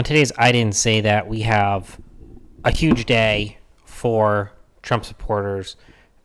on 0.00 0.04
today's 0.04 0.32
I 0.38 0.50
didn't 0.50 0.76
say 0.76 1.02
that 1.02 1.28
we 1.28 1.42
have 1.42 2.00
a 2.64 2.70
huge 2.70 3.04
day 3.04 3.58
for 3.84 4.50
Trump 4.80 5.04
supporters. 5.04 5.76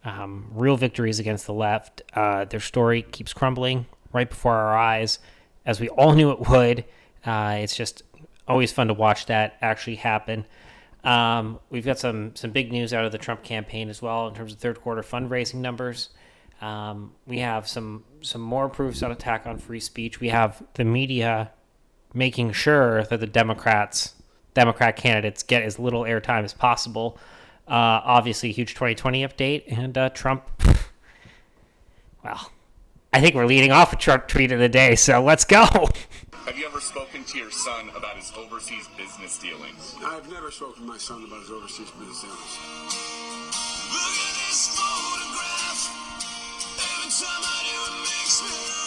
Um, 0.05 0.47
real 0.53 0.77
victories 0.77 1.19
against 1.19 1.45
the 1.45 1.53
left. 1.53 2.01
Uh, 2.13 2.45
their 2.45 2.61
story 2.61 3.01
keeps 3.01 3.33
crumbling 3.33 3.85
right 4.13 4.29
before 4.29 4.53
our 4.53 4.77
eyes, 4.77 5.19
as 5.65 5.81
we 5.81 5.89
all 5.89 6.13
knew 6.15 6.31
it 6.31 6.47
would. 6.47 6.85
Uh, 7.25 7.57
it's 7.59 7.75
just 7.75 8.03
always 8.47 8.71
fun 8.71 8.87
to 8.87 8.93
watch 8.93 9.25
that 9.25 9.57
actually 9.61 9.95
happen. 9.95 10.45
Um, 11.03 11.59
we've 11.69 11.85
got 11.85 11.99
some 11.99 12.33
some 12.33 12.51
big 12.51 12.71
news 12.71 12.93
out 12.93 13.03
of 13.03 13.11
the 13.11 13.17
Trump 13.17 13.43
campaign 13.43 13.89
as 13.89 14.01
well 14.01 14.25
in 14.29 14.35
terms 14.35 14.53
of 14.53 14.59
third 14.59 14.79
quarter 14.79 15.01
fundraising 15.01 15.55
numbers. 15.55 16.11
Um, 16.61 17.11
we 17.27 17.39
have 17.39 17.67
some 17.67 18.05
some 18.21 18.39
more 18.39 18.69
proofs 18.69 19.03
on 19.03 19.11
attack 19.11 19.45
on 19.45 19.57
free 19.57 19.81
speech. 19.81 20.21
We 20.21 20.29
have 20.29 20.63
the 20.75 20.85
media 20.85 21.51
making 22.15 22.53
sure 22.53 23.03
that 23.03 23.19
the 23.19 23.27
Democrats 23.27 24.13
Democrat 24.53 24.95
candidates 24.95 25.43
get 25.43 25.63
as 25.63 25.77
little 25.77 26.03
airtime 26.03 26.43
as 26.43 26.53
possible. 26.53 27.17
Uh, 27.67 28.01
obviously, 28.05 28.49
a 28.49 28.53
huge 28.53 28.73
2020 28.73 29.27
update, 29.27 29.63
and 29.67 29.97
uh, 29.97 30.09
Trump. 30.09 30.49
Well, 32.23 32.51
I 33.13 33.21
think 33.21 33.35
we're 33.35 33.45
leading 33.45 33.71
off 33.71 33.93
a 33.93 33.95
Trump 33.95 34.27
tweet 34.27 34.51
of 34.51 34.57
the 34.57 34.67
day, 34.67 34.95
so 34.95 35.21
let's 35.21 35.45
go. 35.45 35.63
Have 36.45 36.57
you 36.57 36.65
ever 36.65 36.79
spoken 36.79 37.23
to 37.23 37.37
your 37.37 37.51
son 37.51 37.89
about 37.95 38.17
his 38.17 38.31
overseas 38.35 38.87
business 38.97 39.37
dealings? 39.37 39.95
I've 40.03 40.27
never 40.31 40.49
spoken 40.51 40.83
to 40.83 40.87
my 40.87 40.97
son 40.97 41.23
about 41.23 41.41
his 41.41 41.51
overseas 41.51 41.91
business 41.91 42.21
dealings. 42.21 42.57
Look 43.93 44.15
at 44.15 44.35
this 44.49 44.77
photograph. 44.77 45.89
Every 46.77 47.11
time 47.11 47.43
I 47.45 47.61
do, 47.65 47.93
it 47.93 47.99
makes 48.01 48.41
me 48.41 48.84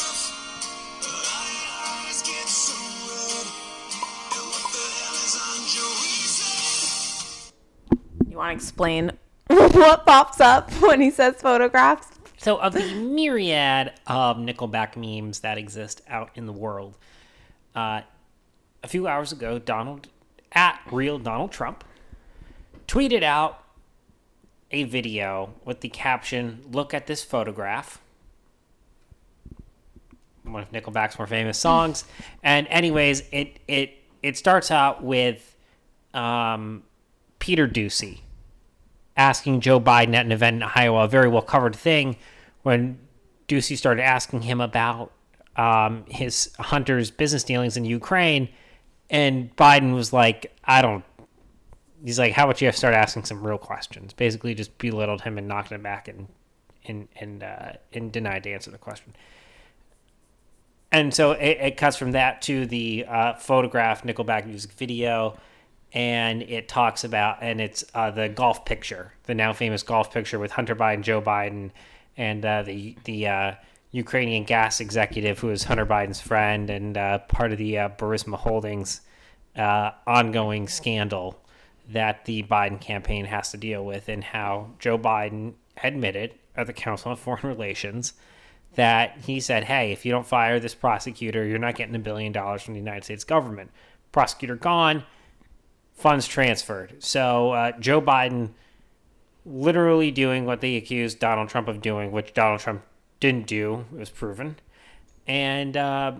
want 8.38 8.50
to 8.50 8.54
explain 8.54 9.12
what 9.48 10.06
pops 10.06 10.40
up 10.40 10.70
when 10.80 11.00
he 11.00 11.10
says 11.10 11.42
photographs? 11.42 12.08
So, 12.38 12.56
of 12.58 12.72
the 12.72 12.94
myriad 12.94 13.92
of 14.06 14.36
Nickelback 14.36 14.96
memes 14.96 15.40
that 15.40 15.58
exist 15.58 16.02
out 16.08 16.30
in 16.36 16.46
the 16.46 16.52
world, 16.52 16.96
uh, 17.74 18.02
a 18.82 18.88
few 18.88 19.08
hours 19.08 19.32
ago, 19.32 19.58
Donald, 19.58 20.08
at 20.52 20.80
real 20.92 21.18
Donald 21.18 21.50
Trump, 21.50 21.82
tweeted 22.86 23.24
out 23.24 23.64
a 24.70 24.84
video 24.84 25.52
with 25.64 25.80
the 25.80 25.88
caption, 25.88 26.62
Look 26.70 26.94
at 26.94 27.08
this 27.08 27.24
photograph. 27.24 28.00
One 30.44 30.62
of 30.62 30.70
Nickelback's 30.70 31.18
more 31.18 31.26
famous 31.26 31.58
songs. 31.58 32.04
And, 32.44 32.68
anyways, 32.68 33.24
it, 33.32 33.58
it, 33.66 33.94
it 34.22 34.36
starts 34.36 34.70
out 34.70 35.02
with 35.02 35.56
um, 36.14 36.84
Peter 37.40 37.66
Doocy 37.66 38.20
asking 39.18 39.60
Joe 39.60 39.80
Biden 39.80 40.14
at 40.14 40.24
an 40.24 40.32
event 40.32 40.62
in 40.62 40.70
Iowa, 40.74 41.04
a 41.04 41.08
very 41.08 41.28
well 41.28 41.42
covered 41.42 41.76
thing, 41.76 42.16
when 42.62 42.98
Doocy 43.48 43.76
started 43.76 44.02
asking 44.02 44.42
him 44.42 44.60
about 44.60 45.12
um, 45.56 46.04
his 46.08 46.52
Hunter's 46.58 47.10
business 47.10 47.44
dealings 47.44 47.76
in 47.76 47.84
Ukraine, 47.84 48.48
and 49.10 49.54
Biden 49.56 49.94
was 49.94 50.12
like, 50.12 50.56
"I 50.64 50.80
don't." 50.80 51.04
He's 52.02 52.18
like, 52.18 52.32
"How 52.32 52.44
about 52.44 52.62
you 52.62 52.70
start 52.72 52.94
asking 52.94 53.24
some 53.24 53.44
real 53.44 53.58
questions?" 53.58 54.12
Basically, 54.12 54.54
just 54.54 54.78
belittled 54.78 55.22
him 55.22 55.36
and 55.36 55.48
knocked 55.48 55.72
him 55.72 55.82
back 55.82 56.08
and 56.08 56.28
and 56.86 57.08
and 57.16 57.42
uh, 57.42 57.72
and 57.92 58.12
denied 58.12 58.44
to 58.44 58.52
answer 58.52 58.70
the 58.70 58.78
question. 58.78 59.14
And 60.90 61.12
so 61.12 61.32
it, 61.32 61.58
it 61.60 61.76
cuts 61.76 61.96
from 61.96 62.12
that 62.12 62.40
to 62.42 62.64
the 62.64 63.04
uh, 63.06 63.34
photograph 63.34 64.04
Nickelback 64.04 64.46
music 64.46 64.72
video, 64.72 65.38
and 65.92 66.42
it 66.42 66.68
talks 66.68 67.04
about 67.04 67.38
and 67.40 67.60
it's 67.60 67.84
uh, 67.94 68.10
the 68.10 68.28
golf 68.28 68.64
picture, 68.64 69.14
the 69.24 69.34
now 69.34 69.52
famous 69.52 69.82
golf 69.82 70.12
picture 70.12 70.38
with 70.38 70.52
Hunter 70.52 70.76
Biden, 70.76 71.02
Joe 71.02 71.22
Biden, 71.22 71.70
and 72.16 72.44
uh, 72.44 72.62
the 72.62 72.96
the 73.04 73.26
uh, 73.26 73.54
Ukrainian 73.92 74.44
gas 74.44 74.80
executive 74.80 75.38
who 75.38 75.50
is 75.50 75.64
Hunter 75.64 75.86
Biden's 75.86 76.20
friend 76.20 76.68
and 76.68 76.96
uh, 76.96 77.18
part 77.20 77.52
of 77.52 77.58
the 77.58 77.78
uh, 77.78 77.88
Burisma 77.90 78.36
Holdings 78.36 79.00
uh, 79.56 79.92
ongoing 80.06 80.68
scandal 80.68 81.40
that 81.88 82.26
the 82.26 82.42
Biden 82.42 82.80
campaign 82.80 83.24
has 83.24 83.50
to 83.52 83.56
deal 83.56 83.84
with, 83.84 84.08
and 84.08 84.22
how 84.22 84.70
Joe 84.78 84.98
Biden 84.98 85.54
admitted 85.82 86.34
at 86.54 86.66
the 86.66 86.72
Council 86.72 87.10
on 87.10 87.16
Foreign 87.16 87.42
Relations 87.46 88.12
that 88.74 89.16
he 89.24 89.40
said, 89.40 89.64
"Hey, 89.64 89.92
if 89.92 90.04
you 90.04 90.12
don't 90.12 90.26
fire 90.26 90.60
this 90.60 90.74
prosecutor, 90.74 91.46
you're 91.46 91.58
not 91.58 91.76
getting 91.76 91.94
a 91.94 92.00
billion 92.00 92.32
dollars 92.32 92.62
from 92.62 92.74
the 92.74 92.80
United 92.80 93.04
States 93.04 93.24
government." 93.24 93.70
Prosecutor 94.12 94.56
gone, 94.56 95.04
funds 95.98 96.28
transferred. 96.28 97.02
So 97.02 97.50
uh, 97.52 97.72
Joe 97.78 98.00
Biden 98.00 98.50
literally 99.44 100.10
doing 100.10 100.46
what 100.46 100.60
they 100.60 100.76
accused 100.76 101.18
Donald 101.18 101.48
Trump 101.48 101.68
of 101.68 101.82
doing, 101.82 102.12
which 102.12 102.32
Donald 102.34 102.60
Trump 102.60 102.82
didn't 103.20 103.46
do. 103.46 103.84
It 103.92 103.98
was 103.98 104.10
proven, 104.10 104.56
and 105.26 105.76
uh, 105.76 106.12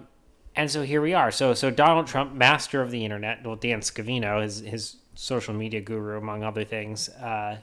and 0.57 0.71
so 0.71 0.83
here 0.83 1.01
we 1.01 1.15
are. 1.15 1.31
So 1.31 1.55
so 1.55 1.71
Donald 1.71 2.09
Trump, 2.09 2.35
master 2.35 2.83
of 2.83 2.91
the 2.91 3.05
internet, 3.05 3.47
well 3.47 3.57
Dan 3.57 3.81
Scavino, 3.81 4.43
his 4.43 4.61
his 4.61 4.97
social 5.15 5.55
media 5.55 5.81
guru 5.81 6.19
among 6.19 6.43
other 6.43 6.65
things, 6.65 7.09
uh, 7.09 7.59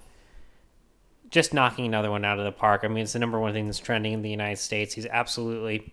just 1.29 1.53
knocking 1.53 1.85
another 1.85 2.11
one 2.11 2.23
out 2.23 2.39
of 2.39 2.45
the 2.45 2.51
park. 2.51 2.81
I 2.83 2.87
mean, 2.87 3.03
it's 3.03 3.13
the 3.13 3.19
number 3.19 3.39
one 3.39 3.53
thing 3.53 3.65
that's 3.65 3.79
trending 3.79 4.13
in 4.13 4.21
the 4.21 4.29
United 4.29 4.59
States. 4.59 4.93
He's 4.93 5.05
absolutely. 5.05 5.91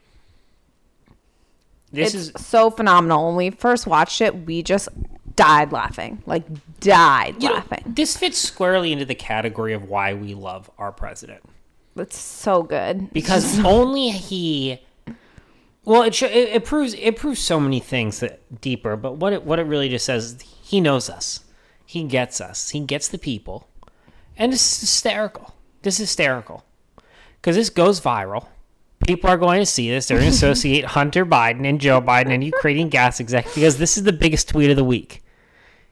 This 1.90 2.14
it's 2.14 2.28
is 2.28 2.46
so 2.46 2.70
phenomenal. 2.70 3.26
When 3.26 3.36
we 3.36 3.50
first 3.50 3.86
watched 3.86 4.22
it, 4.22 4.46
we 4.46 4.62
just 4.62 4.88
died 5.36 5.72
laughing. 5.72 6.22
Like 6.26 6.44
died 6.80 7.42
you 7.42 7.48
know, 7.48 7.54
laughing. 7.56 7.82
this 7.86 8.16
fits 8.16 8.38
squarely 8.38 8.92
into 8.92 9.04
the 9.04 9.14
category 9.14 9.72
of 9.72 9.84
why 9.88 10.14
we 10.14 10.34
love 10.34 10.70
our 10.78 10.92
president. 10.92 11.42
It's 11.96 12.18
so 12.18 12.62
good. 12.62 13.12
because 13.12 13.58
only 13.64 14.10
he 14.10 14.80
well 15.84 16.02
it, 16.02 16.14
sh- 16.14 16.22
it 16.22 16.48
it 16.48 16.64
proves 16.64 16.94
it 16.94 17.16
proves 17.16 17.40
so 17.40 17.58
many 17.60 17.80
things 17.80 18.20
that 18.20 18.60
deeper 18.60 18.96
but 18.96 19.16
what 19.16 19.32
it 19.32 19.44
what 19.44 19.58
it 19.58 19.64
really 19.64 19.88
just 19.88 20.06
says 20.06 20.32
is 20.32 20.40
he 20.62 20.80
knows 20.80 21.10
us 21.10 21.40
he 21.84 22.04
gets 22.04 22.40
us 22.40 22.70
he 22.70 22.80
gets 22.80 23.08
the 23.08 23.18
people 23.18 23.68
and 24.38 24.52
it's 24.52 24.80
hysterical 24.80 25.54
this 25.82 25.94
is 25.94 26.08
hysterical 26.08 26.64
because 27.40 27.56
this 27.56 27.68
goes 27.68 28.00
viral 28.00 28.46
people 29.06 29.30
are 29.30 29.36
going 29.36 29.60
to 29.60 29.66
see 29.66 29.90
this. 29.90 30.06
They're 30.06 30.18
going 30.18 30.30
to 30.30 30.34
associate 30.36 30.84
hunter 30.96 31.26
biden 31.26 31.66
and 31.66 31.80
joe 31.80 32.00
biden 32.00 32.32
and 32.32 32.42
ukrainian 32.44 32.88
gas 32.88 33.20
exec 33.20 33.46
because 33.54 33.78
this 33.78 33.96
is 33.96 34.04
the 34.04 34.12
biggest 34.12 34.48
tweet 34.48 34.70
of 34.70 34.76
the 34.76 34.84
week. 34.84 35.22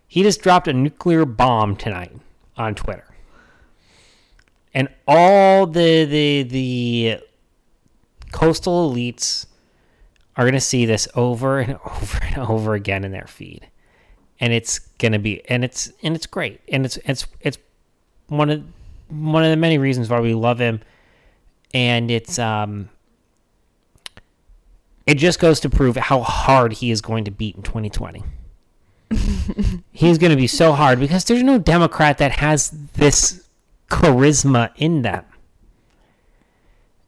He 0.06 0.22
just 0.22 0.42
dropped 0.42 0.68
a 0.68 0.72
nuclear 0.72 1.24
bomb 1.24 1.76
tonight 1.76 2.16
on 2.56 2.74
twitter. 2.74 3.06
And 4.72 4.88
all 5.06 5.66
the 5.66 6.04
the 6.04 6.42
the 6.42 7.18
coastal 8.32 8.92
elites 8.92 9.46
are 10.36 10.44
going 10.44 10.54
to 10.54 10.60
see 10.60 10.86
this 10.86 11.08
over 11.14 11.58
and 11.58 11.78
over 11.84 12.18
and 12.22 12.38
over 12.38 12.74
again 12.74 13.04
in 13.04 13.12
their 13.12 13.26
feed. 13.26 13.68
And 14.38 14.52
it's 14.52 14.78
going 14.78 15.12
to 15.12 15.18
be 15.18 15.48
and 15.50 15.64
it's 15.64 15.92
and 16.02 16.14
it's 16.14 16.26
great. 16.26 16.60
And 16.68 16.84
it's 16.84 16.96
it's 17.04 17.26
it's 17.40 17.58
one 18.28 18.50
of 18.50 18.62
one 19.08 19.44
of 19.44 19.50
the 19.50 19.56
many 19.56 19.78
reasons 19.78 20.08
why 20.08 20.20
we 20.20 20.34
love 20.34 20.58
him. 20.58 20.80
And 21.74 22.10
it's 22.10 22.38
um 22.38 22.88
it 25.10 25.18
just 25.18 25.40
goes 25.40 25.60
to 25.60 25.68
prove 25.68 25.96
how 25.96 26.20
hard 26.20 26.74
he 26.74 26.90
is 26.90 27.00
going 27.00 27.24
to 27.24 27.30
beat 27.30 27.56
in 27.56 27.62
2020 27.62 28.22
he's 29.92 30.18
going 30.18 30.30
to 30.30 30.36
be 30.36 30.46
so 30.46 30.72
hard 30.72 31.00
because 31.00 31.24
there's 31.24 31.42
no 31.42 31.58
democrat 31.58 32.18
that 32.18 32.32
has 32.32 32.70
this 32.94 33.48
charisma 33.90 34.70
in 34.76 35.02
them. 35.02 35.24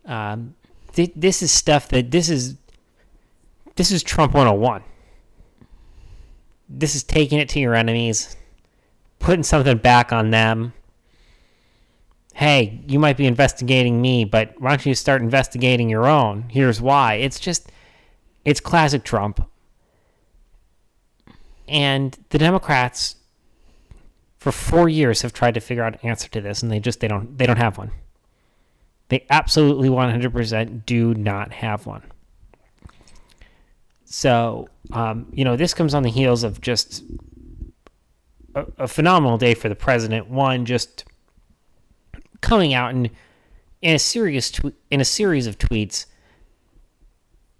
Um, 0.05 0.55
th- 0.95 1.13
this 1.15 1.43
is 1.43 1.51
stuff 1.51 1.89
that 1.89 2.11
this 2.11 2.29
is 2.29 2.57
this 3.77 3.91
is 3.91 4.03
Trump 4.03 4.35
101. 4.35 4.83
This 6.69 6.95
is 6.95 7.03
taking 7.05 7.39
it 7.39 7.49
to 7.51 7.61
your 7.61 7.75
enemies, 7.75 8.37
putting 9.19 9.45
something 9.45 9.79
back 9.79 10.13
on 10.13 10.31
them. 10.31 10.75
Hey, 12.35 12.83
you 12.87 12.99
might 12.99 13.17
be 13.17 13.27
investigating 13.27 14.01
me, 14.01 14.25
but 14.25 14.55
why 14.59 14.71
don't 14.71 14.87
you 14.87 14.95
start 14.95 15.23
investigating 15.23 15.89
your 15.89 16.07
own? 16.07 16.47
Here's 16.49 16.81
why. 16.81 17.15
It's 17.15 17.39
just 17.39 17.71
it's 18.45 18.61
classic 18.61 19.05
Trump. 19.05 19.49
And 21.69 22.19
the 22.31 22.39
Democrats 22.39 23.17
for 24.39 24.53
four 24.53 24.89
years 24.89 25.23
have 25.23 25.33
tried 25.33 25.55
to 25.55 25.61
figure 25.61 25.85
out 25.85 25.95
an 25.95 26.01
answer 26.03 26.29
to 26.29 26.41
this 26.41 26.63
and 26.63 26.71
they 26.71 26.81
just 26.81 27.01
they 27.01 27.09
don't 27.09 27.39
they 27.39 27.47
don't 27.47 27.59
have 27.59 27.79
one. 27.79 27.93
They 29.09 29.25
absolutely 29.31 29.89
100% 29.89 30.87
do 30.87 31.15
not 31.15 31.53
have 31.53 31.87
one. 31.87 32.03
So 34.05 34.69
um, 34.91 35.27
you 35.33 35.45
know 35.45 35.57
this 35.57 35.75
comes 35.75 35.95
on 35.95 36.03
the 36.03 36.11
heels 36.11 36.43
of 36.43 36.61
just 36.61 37.05
a, 38.55 38.67
a 38.79 38.89
phenomenal 38.89 39.39
day 39.39 39.55
for 39.55 39.69
the 39.69 39.77
president. 39.77 40.29
One 40.29 40.65
just 40.65 41.05
coming 42.41 42.75
out 42.75 42.93
and 42.93 43.09
in 43.81 43.95
a 43.95 43.99
serious 43.99 44.51
tw- 44.51 44.75
in 44.91 45.01
a 45.01 45.05
series 45.05 45.47
of 45.47 45.59
tweets 45.59 46.07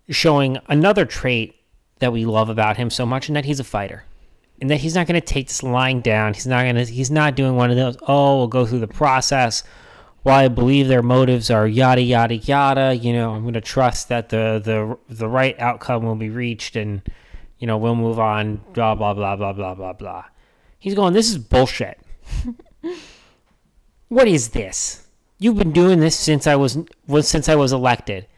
showing 0.09 0.59
another 0.67 1.05
trait 1.05 1.55
that 1.99 2.13
we 2.13 2.25
love 2.25 2.49
about 2.49 2.77
him 2.77 2.91
so 2.91 3.07
much 3.07 3.29
and 3.29 3.37
that 3.37 3.45
he's 3.45 3.61
a 3.61 3.65
fighter 3.65 4.05
and 4.63 4.71
that 4.71 4.81
he's 4.81 4.95
not 4.95 5.09
going 5.09 5.21
to 5.21 5.27
take 5.27 5.49
this 5.49 5.65
lying 5.65 6.01
down. 6.01 6.35
He's 6.35 6.47
not 6.47 6.63
going 6.63 6.77
to. 6.77 6.85
He's 6.85 7.11
not 7.11 7.35
doing 7.35 7.57
one 7.57 7.71
of 7.73 7.77
those. 7.77 7.97
Oh, 8.07 8.39
we'll 8.39 8.47
go 8.47 8.65
through 8.65 8.79
the 8.79 8.87
process. 8.87 9.65
While 10.23 10.39
I 10.39 10.47
believe 10.47 10.87
their 10.87 11.03
motives 11.03 11.51
are 11.51 11.67
yada 11.67 12.01
yada 12.01 12.37
yada, 12.37 12.95
you 12.95 13.13
know, 13.13 13.33
I'm 13.33 13.43
going 13.43 13.55
to 13.55 13.61
trust 13.61 14.09
that 14.09 14.29
the 14.29 14.63
the 14.65 14.97
the 15.13 15.29
right 15.29 15.59
outcome 15.59 16.05
will 16.05 16.15
be 16.15 16.31
reached, 16.31 16.77
and 16.77 17.03
you 17.59 17.67
know, 17.67 17.77
we'll 17.77 17.97
move 17.97 18.21
on. 18.21 18.61
Blah 18.73 18.95
blah 18.95 19.15
blah 19.15 19.35
blah 19.35 19.53
blah 19.53 19.75
blah 19.75 19.95
blah. 19.95 20.25
He's 20.79 20.95
going. 20.95 21.13
This 21.13 21.29
is 21.29 21.39
bullshit. 21.39 21.99
what 24.09 24.29
is 24.29 24.51
this? 24.51 25.09
You've 25.41 25.59
been 25.59 25.73
doing 25.73 25.99
this 25.99 26.17
since 26.17 26.47
I 26.47 26.55
was 26.55 26.79
was 27.09 27.27
since 27.27 27.49
I 27.49 27.57
was 27.57 27.73
elected. 27.73 28.29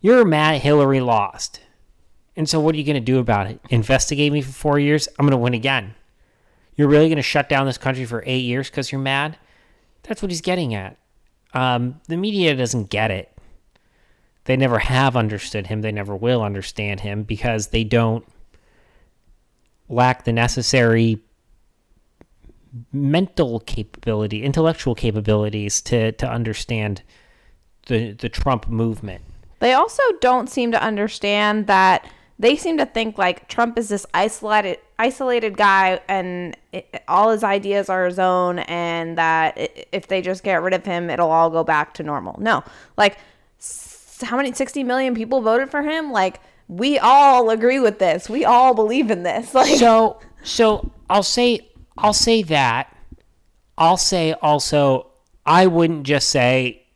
You're 0.00 0.24
mad 0.24 0.62
Hillary 0.62 1.00
lost. 1.00 1.60
And 2.36 2.48
so 2.48 2.58
what 2.60 2.74
are 2.74 2.78
you 2.78 2.84
going 2.84 2.94
to 2.94 3.00
do 3.00 3.18
about 3.18 3.48
it? 3.48 3.60
Investigate 3.68 4.32
me 4.32 4.40
for 4.40 4.52
4 4.52 4.78
years? 4.78 5.08
I'm 5.18 5.26
going 5.26 5.32
to 5.32 5.36
win 5.36 5.54
again. 5.54 5.94
You're 6.74 6.88
really 6.88 7.08
going 7.08 7.16
to 7.16 7.22
shut 7.22 7.48
down 7.48 7.66
this 7.66 7.78
country 7.78 8.06
for 8.06 8.22
8 8.24 8.38
years 8.38 8.70
cuz 8.70 8.90
you're 8.90 9.00
mad? 9.00 9.36
That's 10.04 10.22
what 10.22 10.30
he's 10.30 10.40
getting 10.40 10.74
at. 10.74 10.96
Um, 11.52 12.00
the 12.08 12.16
media 12.16 12.56
doesn't 12.56 12.90
get 12.90 13.10
it. 13.10 13.36
They 14.44 14.56
never 14.56 14.78
have 14.78 15.16
understood 15.16 15.66
him. 15.66 15.82
They 15.82 15.92
never 15.92 16.16
will 16.16 16.42
understand 16.42 17.00
him 17.00 17.24
because 17.24 17.68
they 17.68 17.84
don't 17.84 18.24
lack 19.88 20.24
the 20.24 20.32
necessary 20.32 21.18
mental 22.92 23.60
capability, 23.60 24.42
intellectual 24.42 24.94
capabilities 24.94 25.82
to 25.82 26.12
to 26.12 26.28
understand 26.28 27.02
the 27.86 28.12
the 28.12 28.28
Trump 28.28 28.68
movement. 28.68 29.22
They 29.60 29.72
also 29.74 30.02
don't 30.20 30.48
seem 30.50 30.72
to 30.72 30.82
understand 30.82 31.66
that 31.68 32.04
they 32.38 32.56
seem 32.56 32.78
to 32.78 32.86
think 32.86 33.18
like 33.18 33.48
Trump 33.48 33.78
is 33.78 33.88
this 33.90 34.06
isolated 34.14 34.78
isolated 34.98 35.56
guy 35.56 36.00
and 36.08 36.56
it, 36.72 37.02
all 37.08 37.30
his 37.30 37.42
ideas 37.44 37.88
are 37.88 38.04
his 38.06 38.18
own 38.18 38.58
and 38.60 39.16
that 39.16 39.54
i- 39.58 39.68
if 39.92 40.08
they 40.08 40.20
just 40.22 40.42
get 40.42 40.62
rid 40.62 40.74
of 40.74 40.84
him 40.84 41.08
it'll 41.10 41.30
all 41.30 41.48
go 41.50 41.62
back 41.64 41.94
to 41.94 42.02
normal. 42.02 42.36
No. 42.40 42.62
Like 42.96 43.18
s- 43.58 44.18
how 44.22 44.36
many 44.36 44.52
60 44.52 44.84
million 44.84 45.14
people 45.14 45.40
voted 45.42 45.70
for 45.70 45.82
him? 45.82 46.12
Like 46.12 46.40
we 46.68 46.98
all 46.98 47.50
agree 47.50 47.78
with 47.80 47.98
this. 47.98 48.28
We 48.30 48.44
all 48.44 48.74
believe 48.74 49.10
in 49.10 49.22
this. 49.22 49.52
Like 49.54 49.76
So 49.78 50.18
so 50.42 50.90
I'll 51.10 51.22
say 51.22 51.68
I'll 51.98 52.12
say 52.14 52.42
that. 52.44 52.96
I'll 53.76 53.96
say 53.98 54.32
also 54.40 55.10
I 55.44 55.66
wouldn't 55.66 56.04
just 56.04 56.28
say 56.30 56.86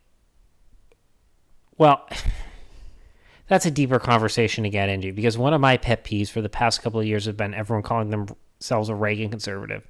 well 1.76 2.06
that's 3.54 3.66
a 3.66 3.70
deeper 3.70 4.00
conversation 4.00 4.64
to 4.64 4.70
get 4.70 4.88
into 4.88 5.12
because 5.12 5.38
one 5.38 5.54
of 5.54 5.60
my 5.60 5.76
pet 5.76 6.02
peeves 6.02 6.28
for 6.28 6.42
the 6.42 6.48
past 6.48 6.82
couple 6.82 6.98
of 6.98 7.06
years 7.06 7.26
has 7.26 7.36
been 7.36 7.54
everyone 7.54 7.84
calling 7.84 8.10
themselves 8.10 8.88
a 8.88 8.94
Reagan 8.96 9.30
conservative. 9.30 9.86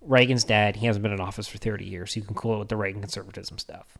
Reagan's 0.00 0.44
dead. 0.44 0.76
He 0.76 0.86
hasn't 0.86 1.02
been 1.02 1.12
in 1.12 1.20
office 1.20 1.46
for 1.46 1.58
30 1.58 1.84
years. 1.84 2.16
You 2.16 2.22
can 2.22 2.34
cool 2.34 2.56
it 2.56 2.58
with 2.58 2.68
the 2.70 2.76
Reagan 2.76 3.02
conservatism 3.02 3.58
stuff. 3.58 3.98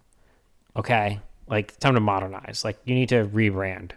Okay? 0.76 1.20
Like 1.46 1.78
time 1.78 1.92
to 1.92 2.00
modernize. 2.00 2.64
Like 2.64 2.78
you 2.86 2.94
need 2.94 3.10
to 3.10 3.26
rebrand 3.26 3.90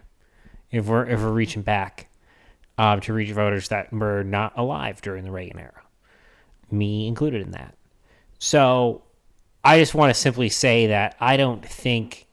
if 0.70 0.84
we're 0.84 1.06
if 1.06 1.18
we're 1.18 1.32
reaching 1.32 1.62
back 1.62 2.08
um, 2.76 3.00
to 3.00 3.14
reach 3.14 3.30
voters 3.30 3.68
that 3.68 3.90
were 3.90 4.22
not 4.22 4.52
alive 4.54 5.00
during 5.00 5.24
the 5.24 5.30
Reagan 5.30 5.58
era, 5.58 5.82
me 6.70 7.08
included 7.08 7.40
in 7.40 7.52
that. 7.52 7.74
So 8.38 9.02
I 9.64 9.78
just 9.78 9.94
want 9.94 10.14
to 10.14 10.20
simply 10.20 10.50
say 10.50 10.88
that 10.88 11.16
I 11.20 11.38
don't 11.38 11.64
think. 11.64 12.26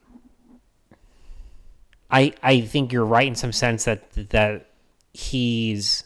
I 2.10 2.34
I 2.42 2.62
think 2.62 2.92
you're 2.92 3.06
right 3.06 3.28
in 3.28 3.36
some 3.36 3.52
sense 3.52 3.86
that 3.86 4.30
that 4.30 4.70
he's 5.14 6.04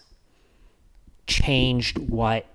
changed 1.27 1.97
what 1.97 2.45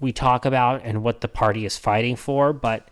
we 0.00 0.12
talk 0.12 0.44
about 0.44 0.80
and 0.84 1.02
what 1.02 1.20
the 1.20 1.28
party 1.28 1.66
is 1.66 1.76
fighting 1.76 2.16
for, 2.16 2.52
but 2.52 2.88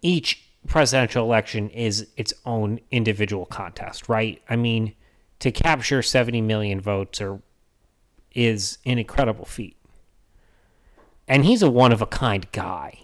each 0.00 0.42
presidential 0.66 1.24
election 1.24 1.68
is 1.70 2.08
its 2.16 2.32
own 2.46 2.80
individual 2.90 3.44
contest, 3.46 4.08
right? 4.08 4.40
I 4.48 4.56
mean, 4.56 4.94
to 5.40 5.50
capture 5.50 6.02
70 6.02 6.40
million 6.40 6.80
votes 6.80 7.20
or 7.20 7.42
is 8.34 8.78
an 8.86 8.98
incredible 8.98 9.44
feat. 9.44 9.76
And 11.28 11.44
he's 11.44 11.62
a 11.62 11.70
one 11.70 11.92
of 11.92 12.00
a 12.00 12.06
kind 12.06 12.50
guy. 12.52 13.00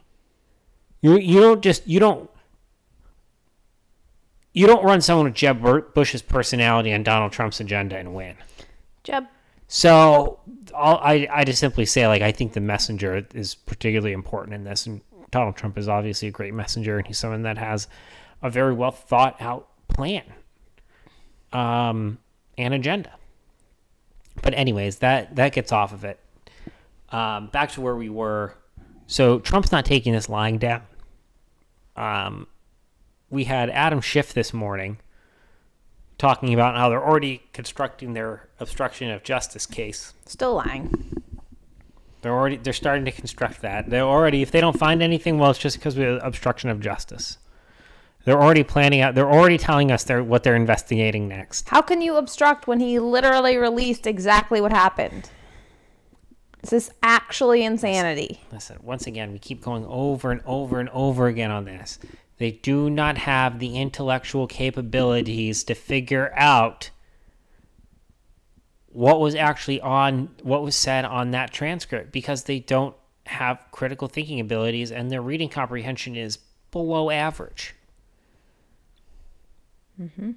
You 1.00 1.18
you 1.18 1.40
don't 1.40 1.62
just 1.62 1.86
you 1.86 2.00
don't 2.00 2.28
you 4.58 4.66
don't 4.66 4.84
run 4.84 5.00
someone 5.00 5.26
with 5.26 5.34
Jeb 5.34 5.62
Bush's 5.94 6.20
personality 6.20 6.90
and 6.90 7.04
Donald 7.04 7.30
Trump's 7.30 7.60
agenda 7.60 7.96
and 7.96 8.12
win. 8.12 8.34
Jeb 9.04 9.26
So 9.68 10.40
I'll, 10.76 10.96
I 10.96 11.28
I 11.30 11.44
just 11.44 11.60
simply 11.60 11.86
say 11.86 12.08
like 12.08 12.22
I 12.22 12.32
think 12.32 12.54
the 12.54 12.60
messenger 12.60 13.24
is 13.34 13.54
particularly 13.54 14.12
important 14.12 14.54
in 14.54 14.64
this, 14.64 14.86
and 14.86 15.00
Donald 15.30 15.54
Trump 15.54 15.78
is 15.78 15.86
obviously 15.86 16.26
a 16.26 16.30
great 16.32 16.54
messenger, 16.54 16.98
and 16.98 17.06
he's 17.06 17.18
someone 17.18 17.42
that 17.42 17.56
has 17.56 17.86
a 18.42 18.50
very 18.50 18.74
well 18.74 18.90
thought 18.90 19.40
out 19.40 19.68
plan, 19.86 20.24
um, 21.52 22.18
and 22.56 22.74
agenda. 22.74 23.12
But 24.42 24.54
anyways, 24.54 24.98
that 24.98 25.36
that 25.36 25.52
gets 25.52 25.70
off 25.70 25.92
of 25.92 26.02
it. 26.02 26.18
Um, 27.10 27.46
back 27.46 27.70
to 27.72 27.80
where 27.80 27.94
we 27.94 28.08
were. 28.08 28.54
So 29.06 29.38
Trump's 29.38 29.70
not 29.70 29.84
taking 29.84 30.14
this 30.14 30.28
lying 30.28 30.58
down. 30.58 30.82
Um, 31.94 32.48
we 33.30 33.44
had 33.44 33.70
Adam 33.70 34.00
Schiff 34.00 34.32
this 34.32 34.52
morning 34.52 34.98
talking 36.16 36.52
about 36.52 36.76
how 36.76 36.88
they're 36.88 37.04
already 37.04 37.42
constructing 37.52 38.14
their 38.14 38.48
obstruction 38.58 39.10
of 39.10 39.22
justice 39.22 39.66
case. 39.66 40.14
still 40.26 40.54
lying. 40.54 41.22
They're 42.22 42.32
already 42.32 42.56
they're 42.56 42.72
starting 42.72 43.04
to 43.04 43.12
construct 43.12 43.62
that. 43.62 43.88
They're 43.88 44.02
already 44.02 44.42
if 44.42 44.50
they 44.50 44.60
don't 44.60 44.78
find 44.78 45.02
anything, 45.02 45.38
well, 45.38 45.50
it's 45.50 45.58
just 45.58 45.78
because 45.78 45.96
we 45.96 46.04
have 46.04 46.20
obstruction 46.22 46.70
of 46.70 46.80
justice. 46.80 47.38
They're 48.24 48.40
already 48.40 48.64
planning 48.64 49.00
out. 49.00 49.14
They're 49.14 49.30
already 49.30 49.56
telling 49.56 49.92
us 49.92 50.04
they're 50.04 50.24
what 50.24 50.42
they're 50.42 50.56
investigating 50.56 51.28
next. 51.28 51.68
How 51.68 51.80
can 51.80 52.02
you 52.02 52.16
obstruct 52.16 52.66
when 52.66 52.80
he 52.80 52.98
literally 52.98 53.56
released 53.56 54.06
exactly 54.06 54.60
what 54.60 54.72
happened? 54.72 55.30
Is 56.62 56.70
This 56.70 56.88
is 56.88 56.94
actually 57.02 57.64
insanity. 57.64 58.40
Listen, 58.52 58.78
once 58.82 59.06
again, 59.06 59.32
we 59.32 59.38
keep 59.38 59.62
going 59.62 59.86
over 59.86 60.32
and 60.32 60.42
over 60.44 60.80
and 60.80 60.88
over 60.88 61.28
again 61.28 61.52
on 61.52 61.64
this. 61.64 62.00
They 62.38 62.52
do 62.52 62.88
not 62.88 63.18
have 63.18 63.58
the 63.58 63.76
intellectual 63.76 64.46
capabilities 64.46 65.64
to 65.64 65.74
figure 65.74 66.32
out 66.36 66.90
what 68.86 69.20
was 69.20 69.34
actually 69.34 69.80
on 69.80 70.30
what 70.42 70.62
was 70.62 70.74
said 70.74 71.04
on 71.04 71.32
that 71.32 71.52
transcript 71.52 72.10
because 72.12 72.44
they 72.44 72.60
don't 72.60 72.96
have 73.26 73.64
critical 73.70 74.08
thinking 74.08 74.40
abilities 74.40 74.90
and 74.90 75.10
their 75.10 75.20
reading 75.20 75.48
comprehension 75.48 76.16
is 76.16 76.38
below 76.70 77.10
average. 77.10 77.74
Mhm. 80.00 80.36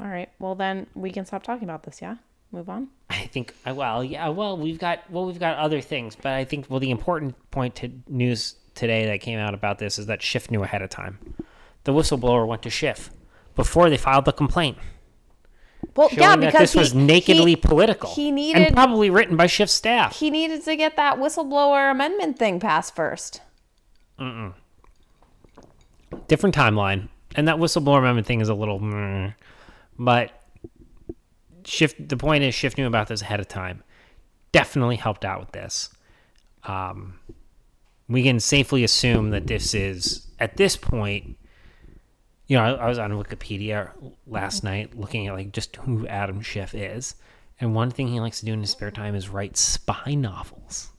All 0.00 0.08
right. 0.08 0.30
Well, 0.38 0.54
then 0.54 0.86
we 0.94 1.10
can 1.10 1.24
stop 1.26 1.42
talking 1.42 1.64
about 1.64 1.84
this. 1.84 2.00
Yeah. 2.02 2.16
Move 2.50 2.68
on. 2.68 2.88
I 3.08 3.26
think 3.26 3.54
well, 3.66 4.02
yeah, 4.04 4.28
well, 4.28 4.56
we've 4.58 4.78
got 4.78 5.10
well, 5.10 5.26
we've 5.26 5.38
got 5.38 5.56
other 5.58 5.80
things, 5.80 6.16
but 6.16 6.32
I 6.32 6.44
think 6.44 6.66
well, 6.68 6.80
the 6.80 6.90
important 6.90 7.34
point 7.50 7.76
to 7.76 7.90
news 8.08 8.56
today 8.74 9.06
that 9.06 9.20
came 9.20 9.38
out 9.38 9.54
about 9.54 9.78
this 9.78 9.98
is 9.98 10.06
that 10.06 10.22
Schiff 10.22 10.50
knew 10.50 10.62
ahead 10.62 10.82
of 10.82 10.90
time. 10.90 11.18
The 11.84 11.92
whistleblower 11.92 12.46
went 12.46 12.62
to 12.62 12.70
Schiff 12.70 13.10
before 13.56 13.90
they 13.90 13.96
filed 13.96 14.24
the 14.24 14.32
complaint, 14.32 14.78
Well, 15.96 16.08
yeah, 16.12 16.36
because 16.36 16.58
this 16.72 16.74
was 16.74 16.94
nakedly 16.94 17.50
he, 17.52 17.56
political. 17.56 18.10
he 18.14 18.30
needed- 18.30 18.62
and 18.62 18.74
probably 18.74 19.10
written 19.10 19.36
by 19.36 19.46
Schiff's 19.46 19.72
staff. 19.72 20.16
he 20.16 20.30
needed 20.30 20.64
to 20.64 20.76
get 20.76 20.96
that 20.96 21.18
whistleblower 21.18 21.90
amendment 21.90 22.38
thing 22.38 22.60
passed 22.60 22.94
first. 22.94 23.40
Different 26.28 26.54
timeline, 26.54 27.08
and 27.34 27.48
that 27.48 27.56
whistleblower 27.56 27.98
amendment 27.98 28.26
thing 28.26 28.40
is 28.40 28.48
a 28.48 28.54
little, 28.54 28.78
meh. 28.78 29.32
but 29.98 30.30
Schiff. 31.64 31.94
The 31.98 32.16
point 32.16 32.44
is, 32.44 32.54
Schiff 32.54 32.76
knew 32.76 32.86
about 32.86 33.08
this 33.08 33.22
ahead 33.22 33.40
of 33.40 33.48
time. 33.48 33.82
Definitely 34.52 34.96
helped 34.96 35.24
out 35.24 35.40
with 35.40 35.52
this. 35.52 35.88
Um, 36.64 37.18
we 38.12 38.22
can 38.22 38.40
safely 38.40 38.84
assume 38.84 39.30
that 39.30 39.46
this 39.46 39.74
is 39.74 40.26
at 40.38 40.56
this 40.56 40.76
point. 40.76 41.36
You 42.46 42.56
know, 42.56 42.64
I, 42.64 42.84
I 42.84 42.88
was 42.88 42.98
on 42.98 43.12
Wikipedia 43.12 43.90
last 44.26 44.58
mm-hmm. 44.58 44.66
night 44.66 44.98
looking 44.98 45.26
at 45.26 45.34
like 45.34 45.52
just 45.52 45.76
who 45.76 46.06
Adam 46.06 46.40
Schiff 46.40 46.74
is, 46.74 47.14
and 47.60 47.74
one 47.74 47.90
thing 47.90 48.08
he 48.08 48.20
likes 48.20 48.40
to 48.40 48.46
do 48.46 48.52
in 48.52 48.60
his 48.60 48.70
spare 48.70 48.90
time 48.90 49.14
is 49.14 49.28
write 49.28 49.56
spy 49.56 50.14
novels. 50.14 50.90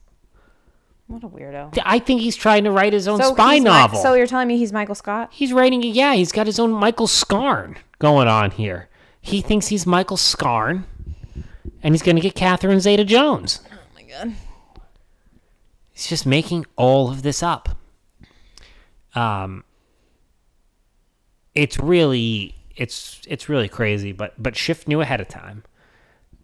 What 1.06 1.22
a 1.22 1.28
weirdo. 1.28 1.78
I 1.84 1.98
think 1.98 2.22
he's 2.22 2.36
trying 2.36 2.64
to 2.64 2.70
write 2.70 2.94
his 2.94 3.06
own 3.06 3.20
So 3.20 3.34
spy 3.34 3.58
novel. 3.58 4.00
so 4.00 4.14
you're 4.14 4.26
telling 4.26 4.48
me 4.48 4.56
he's 4.56 4.72
Michael 4.72 4.94
Scott? 4.94 5.28
He's 5.32 5.52
writing, 5.52 5.82
yeah, 5.82 6.14
he's 6.14 6.32
got 6.32 6.46
his 6.46 6.58
own 6.58 6.72
Michael 6.72 7.06
Scarn 7.06 7.76
going 7.98 8.26
on 8.26 8.52
here. 8.52 8.88
He 9.20 9.42
thinks 9.42 9.66
he's 9.66 9.86
Michael 9.86 10.16
Scarn, 10.16 10.86
and 11.82 11.94
he's 11.94 12.02
going 12.02 12.16
to 12.16 12.22
get 12.22 12.34
Catherine 12.34 12.80
Zeta 12.80 13.04
Jones. 13.04 13.60
Oh 13.70 13.76
my 13.94 14.02
god. 14.02 14.34
He's 15.94 16.08
just 16.08 16.26
making 16.26 16.66
all 16.76 17.08
of 17.08 17.22
this 17.22 17.42
up. 17.42 17.70
Um, 19.14 19.64
it's 21.54 21.78
really, 21.78 22.56
it's 22.76 23.22
it's 23.28 23.48
really 23.48 23.68
crazy. 23.68 24.12
But 24.12 24.34
but 24.36 24.56
Schiff 24.56 24.86
knew 24.88 25.00
ahead 25.00 25.20
of 25.20 25.28
time. 25.28 25.62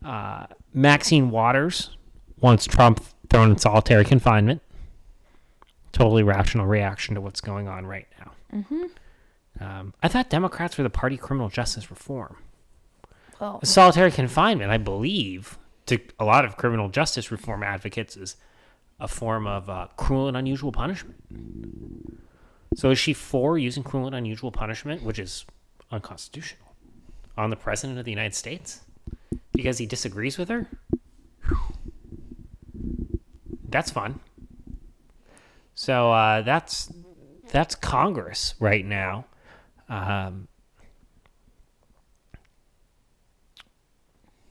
Uh, 0.04 0.46
Maxine 0.72 1.30
Waters 1.30 1.96
wants 2.40 2.64
Trump 2.64 3.04
thrown 3.28 3.50
in 3.50 3.58
solitary 3.58 4.04
confinement. 4.04 4.62
Totally 5.92 6.22
rational 6.22 6.66
reaction 6.66 7.16
to 7.16 7.20
what's 7.20 7.40
going 7.40 7.66
on 7.66 7.84
right 7.84 8.06
now. 8.18 8.32
Mm-hmm. 8.54 9.62
Um, 9.62 9.94
I 10.02 10.08
thought 10.08 10.30
Democrats 10.30 10.78
were 10.78 10.84
the 10.84 10.90
party 10.90 11.16
criminal 11.16 11.48
justice 11.48 11.90
reform. 11.90 12.36
Well, 13.40 13.60
Solitary 13.64 14.10
confinement, 14.10 14.70
I 14.70 14.78
believe, 14.78 15.58
to 15.86 15.98
a 16.18 16.24
lot 16.24 16.44
of 16.44 16.56
criminal 16.56 16.88
justice 16.88 17.32
reform 17.32 17.62
advocates, 17.62 18.16
is 18.16 18.36
a 19.00 19.08
form 19.08 19.46
of 19.46 19.68
uh, 19.70 19.88
cruel 19.96 20.28
and 20.28 20.36
unusual 20.36 20.72
punishment. 20.72 21.16
So 22.74 22.90
is 22.90 22.98
she 22.98 23.12
for 23.12 23.58
using 23.58 23.82
cruel 23.82 24.06
and 24.06 24.14
unusual 24.14 24.52
punishment, 24.52 25.02
which 25.02 25.18
is 25.18 25.44
unconstitutional, 25.90 26.74
on 27.36 27.50
the 27.50 27.56
president 27.56 27.98
of 27.98 28.04
the 28.04 28.12
United 28.12 28.34
States 28.34 28.80
because 29.52 29.78
he 29.78 29.86
disagrees 29.86 30.38
with 30.38 30.48
her? 30.48 30.68
That's 33.68 33.90
fun. 33.90 34.20
So 35.74 36.12
uh, 36.12 36.42
that's 36.42 36.92
that's 37.50 37.74
Congress 37.74 38.54
right 38.60 38.84
now. 38.84 39.24
Um, 39.88 40.48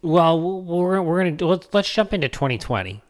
well, 0.01 0.61
we're 0.61 1.01
we're 1.01 1.19
gonna 1.19 1.31
do, 1.31 1.47
let's 1.47 1.67
let's 1.71 1.93
jump 1.93 2.13
into 2.13 2.29
2020. 2.29 3.03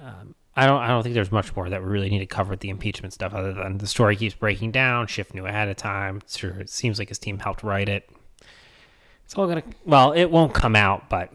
Um, 0.00 0.34
I 0.54 0.66
don't 0.66 0.80
I 0.80 0.88
don't 0.88 1.02
think 1.02 1.14
there's 1.14 1.32
much 1.32 1.54
more 1.54 1.68
that 1.68 1.82
we 1.82 1.88
really 1.88 2.08
need 2.08 2.20
to 2.20 2.26
cover 2.26 2.50
with 2.50 2.60
the 2.60 2.70
impeachment 2.70 3.12
stuff 3.12 3.34
other 3.34 3.52
than 3.52 3.78
the 3.78 3.86
story 3.86 4.16
keeps 4.16 4.34
breaking 4.34 4.72
down. 4.72 5.06
Schiff 5.06 5.34
knew 5.34 5.46
ahead 5.46 5.68
of 5.68 5.76
time. 5.76 6.22
Sure, 6.26 6.58
it 6.58 6.70
seems 6.70 6.98
like 6.98 7.08
his 7.08 7.18
team 7.18 7.38
helped 7.38 7.62
write 7.62 7.88
it. 7.88 8.08
It's 9.24 9.34
all 9.34 9.46
gonna 9.46 9.62
well, 9.84 10.12
it 10.12 10.30
won't 10.30 10.54
come 10.54 10.74
out, 10.74 11.10
but 11.10 11.32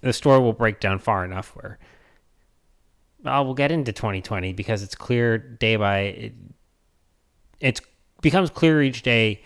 the 0.00 0.12
story 0.12 0.40
will 0.40 0.52
break 0.52 0.80
down 0.80 0.98
far 0.98 1.24
enough 1.24 1.54
where. 1.56 1.78
Well, 3.22 3.44
we'll 3.44 3.54
get 3.54 3.72
into 3.72 3.92
2020 3.92 4.52
because 4.52 4.82
it's 4.82 4.94
clear 4.94 5.36
day 5.36 5.76
by 5.76 5.98
it, 5.98 6.34
it 7.60 7.80
becomes 8.20 8.50
clear 8.50 8.82
each 8.82 9.02
day 9.02 9.42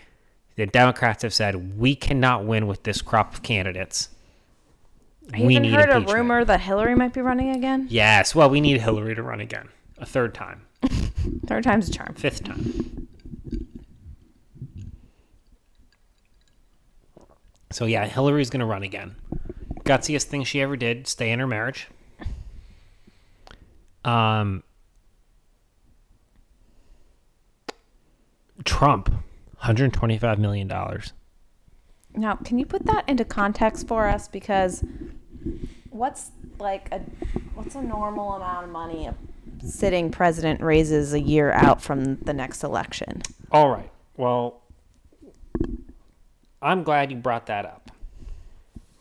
the 0.55 0.67
Democrats 0.67 1.23
have 1.23 1.33
said 1.33 1.79
we 1.79 1.95
cannot 1.95 2.45
win 2.45 2.67
with 2.67 2.83
this 2.83 3.01
crop 3.01 3.33
of 3.33 3.41
candidates. 3.41 4.09
I 5.33 5.37
even 5.41 5.63
heard 5.65 5.89
a 5.89 6.01
rumor 6.13 6.43
that 6.43 6.59
Hillary 6.61 6.95
might 6.95 7.13
be 7.13 7.21
running 7.21 7.51
again. 7.55 7.87
Yes, 7.89 8.33
well, 8.35 8.49
we 8.49 8.59
need 8.61 8.81
Hillary 8.81 9.15
to 9.15 9.23
run 9.23 9.39
again, 9.39 9.69
a 9.97 10.05
third 10.05 10.33
time, 10.33 10.65
Third 11.47 11.63
time's 11.63 11.89
a 11.89 11.91
charm. 11.91 12.13
fifth 12.15 12.43
time. 12.43 13.07
So 17.71 17.85
yeah, 17.85 18.05
Hillary's 18.05 18.49
gonna 18.49 18.65
run 18.65 18.83
again. 18.83 19.15
Gutsiest 19.85 20.23
thing 20.25 20.43
she 20.43 20.61
ever 20.61 20.75
did: 20.75 21.07
stay 21.07 21.31
in 21.31 21.39
her 21.39 21.47
marriage. 21.47 21.87
Um, 24.03 24.63
Trump, 28.65 29.09
125 29.09 30.39
million 30.39 30.67
dollars. 30.67 31.13
Now, 32.15 32.35
can 32.35 32.59
you 32.59 32.65
put 32.65 32.85
that 32.85 33.07
into 33.07 33.25
context 33.25 33.87
for 33.87 34.07
us? 34.07 34.27
Because 34.27 34.83
what's 35.89 36.31
like 36.59 36.91
a 36.91 36.99
what's 37.55 37.75
a 37.75 37.81
normal 37.81 38.33
amount 38.33 38.65
of 38.65 38.71
money 38.71 39.07
a 39.07 39.15
sitting 39.65 40.11
president 40.11 40.61
raises 40.61 41.13
a 41.13 41.19
year 41.19 41.51
out 41.51 41.81
from 41.81 42.17
the 42.17 42.33
next 42.33 42.63
election? 42.63 43.21
All 43.51 43.69
right. 43.69 43.91
Well, 44.17 44.61
I'm 46.61 46.83
glad 46.83 47.11
you 47.11 47.17
brought 47.17 47.47
that 47.47 47.65
up 47.65 47.91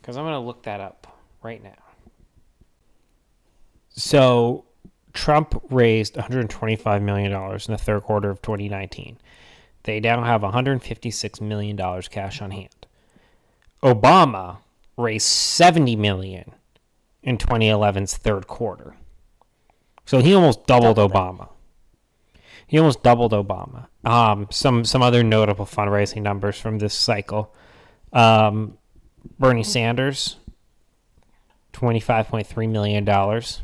because 0.00 0.17
I'm 0.17 0.25
going 0.25 0.35
to 0.35 0.47
look 0.47 0.62
that 0.64 0.81
up 0.81 1.07
right 1.43 1.62
now. 1.62 1.73
So, 3.88 4.64
Trump 5.12 5.61
raised 5.71 6.14
$125 6.14 7.02
million 7.02 7.33
in 7.33 7.73
the 7.73 7.79
third 7.79 8.02
quarter 8.02 8.31
of 8.31 8.40
2019. 8.40 9.19
They 9.83 10.00
now 10.00 10.23
have 10.23 10.43
$156 10.43 11.40
million 11.40 12.02
cash 12.02 12.40
on 12.40 12.50
hand. 12.50 12.80
Obama 13.83 14.59
raised 14.97 15.27
70 15.27 15.97
million 15.97 16.53
in 17.23 17.39
2011's 17.39 18.17
third 18.17 18.47
quarter. 18.47 18.97
So 20.05 20.21
he 20.21 20.35
almost 20.35 20.67
doubled, 20.67 20.97
Obama. 20.97 21.49
He 22.67 22.79
almost 22.79 23.03
doubled 23.03 23.33
Obama. 23.33 23.87
Um, 24.05 24.49
some 24.51 24.85
some 24.85 25.03
other 25.03 25.23
notable 25.23 25.67
fundraising 25.67 26.23
numbers 26.23 26.59
from 26.59 26.79
this 26.79 26.95
cycle. 26.95 27.55
Um, 28.13 28.77
Bernie 29.39 29.63
Sanders, 29.63 30.37
twenty 31.73 32.01
five 32.01 32.29
point 32.29 32.47
three 32.47 32.67
million 32.67 33.05
dollars. 33.05 33.63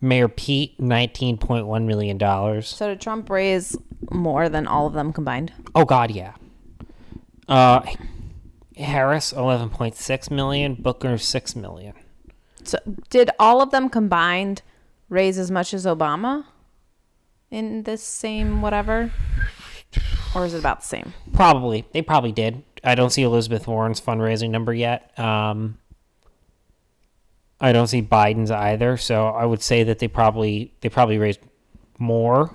Mayor 0.00 0.28
Pete, 0.28 0.78
nineteen 0.78 1.36
point 1.36 1.66
one 1.66 1.86
million 1.86 2.18
dollars. 2.18 2.68
So 2.68 2.88
did 2.88 3.00
Trump 3.00 3.28
raise 3.28 3.76
more 4.10 4.48
than 4.48 4.66
all 4.66 4.86
of 4.86 4.92
them 4.92 5.12
combined? 5.12 5.52
Oh 5.74 5.84
God, 5.84 6.10
yeah. 6.10 6.34
Uh, 7.48 7.80
Harris, 8.78 9.32
eleven 9.32 9.68
point 9.70 9.94
six 9.96 10.30
million. 10.30 10.74
Booker, 10.74 11.18
six 11.18 11.54
million. 11.56 11.94
So 12.64 12.78
did 13.10 13.30
all 13.38 13.60
of 13.62 13.70
them 13.70 13.88
combined 13.88 14.62
raise 15.08 15.38
as 15.38 15.50
much 15.50 15.72
as 15.74 15.86
Obama 15.86 16.44
in 17.50 17.82
this 17.84 18.02
same 18.02 18.60
whatever? 18.62 19.12
Or 20.34 20.44
is 20.44 20.52
it 20.54 20.58
about 20.58 20.80
the 20.80 20.86
same? 20.86 21.14
Probably. 21.32 21.86
They 21.92 22.02
probably 22.02 22.32
did. 22.32 22.62
I 22.84 22.94
don't 22.94 23.10
see 23.10 23.22
Elizabeth 23.22 23.66
Warren's 23.66 24.00
fundraising 24.00 24.50
number 24.50 24.74
yet. 24.74 25.18
Um, 25.18 25.78
I 27.60 27.72
don't 27.72 27.86
see 27.88 28.02
Biden's 28.02 28.50
either. 28.50 28.96
So 28.98 29.28
I 29.28 29.44
would 29.46 29.62
say 29.62 29.82
that 29.84 29.98
they 29.98 30.06
probably 30.08 30.74
they 30.82 30.88
probably 30.90 31.18
raised 31.18 31.40
more 31.98 32.54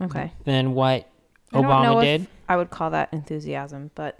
Okay. 0.00 0.32
than 0.44 0.74
what 0.74 1.08
I 1.52 1.60
don't 1.60 1.62
know 1.64 1.68
Obama 1.96 1.96
if 2.04 2.20
did. 2.20 2.28
I 2.52 2.56
would 2.56 2.68
call 2.68 2.90
that 2.90 3.08
enthusiasm, 3.12 3.92
but 3.94 4.18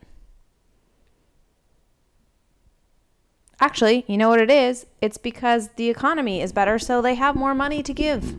actually, 3.60 4.06
you 4.08 4.16
know 4.16 4.30
what 4.30 4.40
it 4.40 4.50
is? 4.50 4.86
It's 5.02 5.18
because 5.18 5.68
the 5.76 5.90
economy 5.90 6.40
is 6.40 6.50
better, 6.50 6.78
so 6.78 7.02
they 7.02 7.14
have 7.16 7.36
more 7.36 7.54
money 7.54 7.82
to 7.82 7.92
give. 7.92 8.36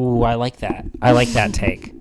Ooh, 0.00 0.24
I 0.24 0.34
like 0.34 0.56
that. 0.56 0.84
I 1.00 1.12
like 1.12 1.28
that 1.28 1.54
take. 1.54 1.94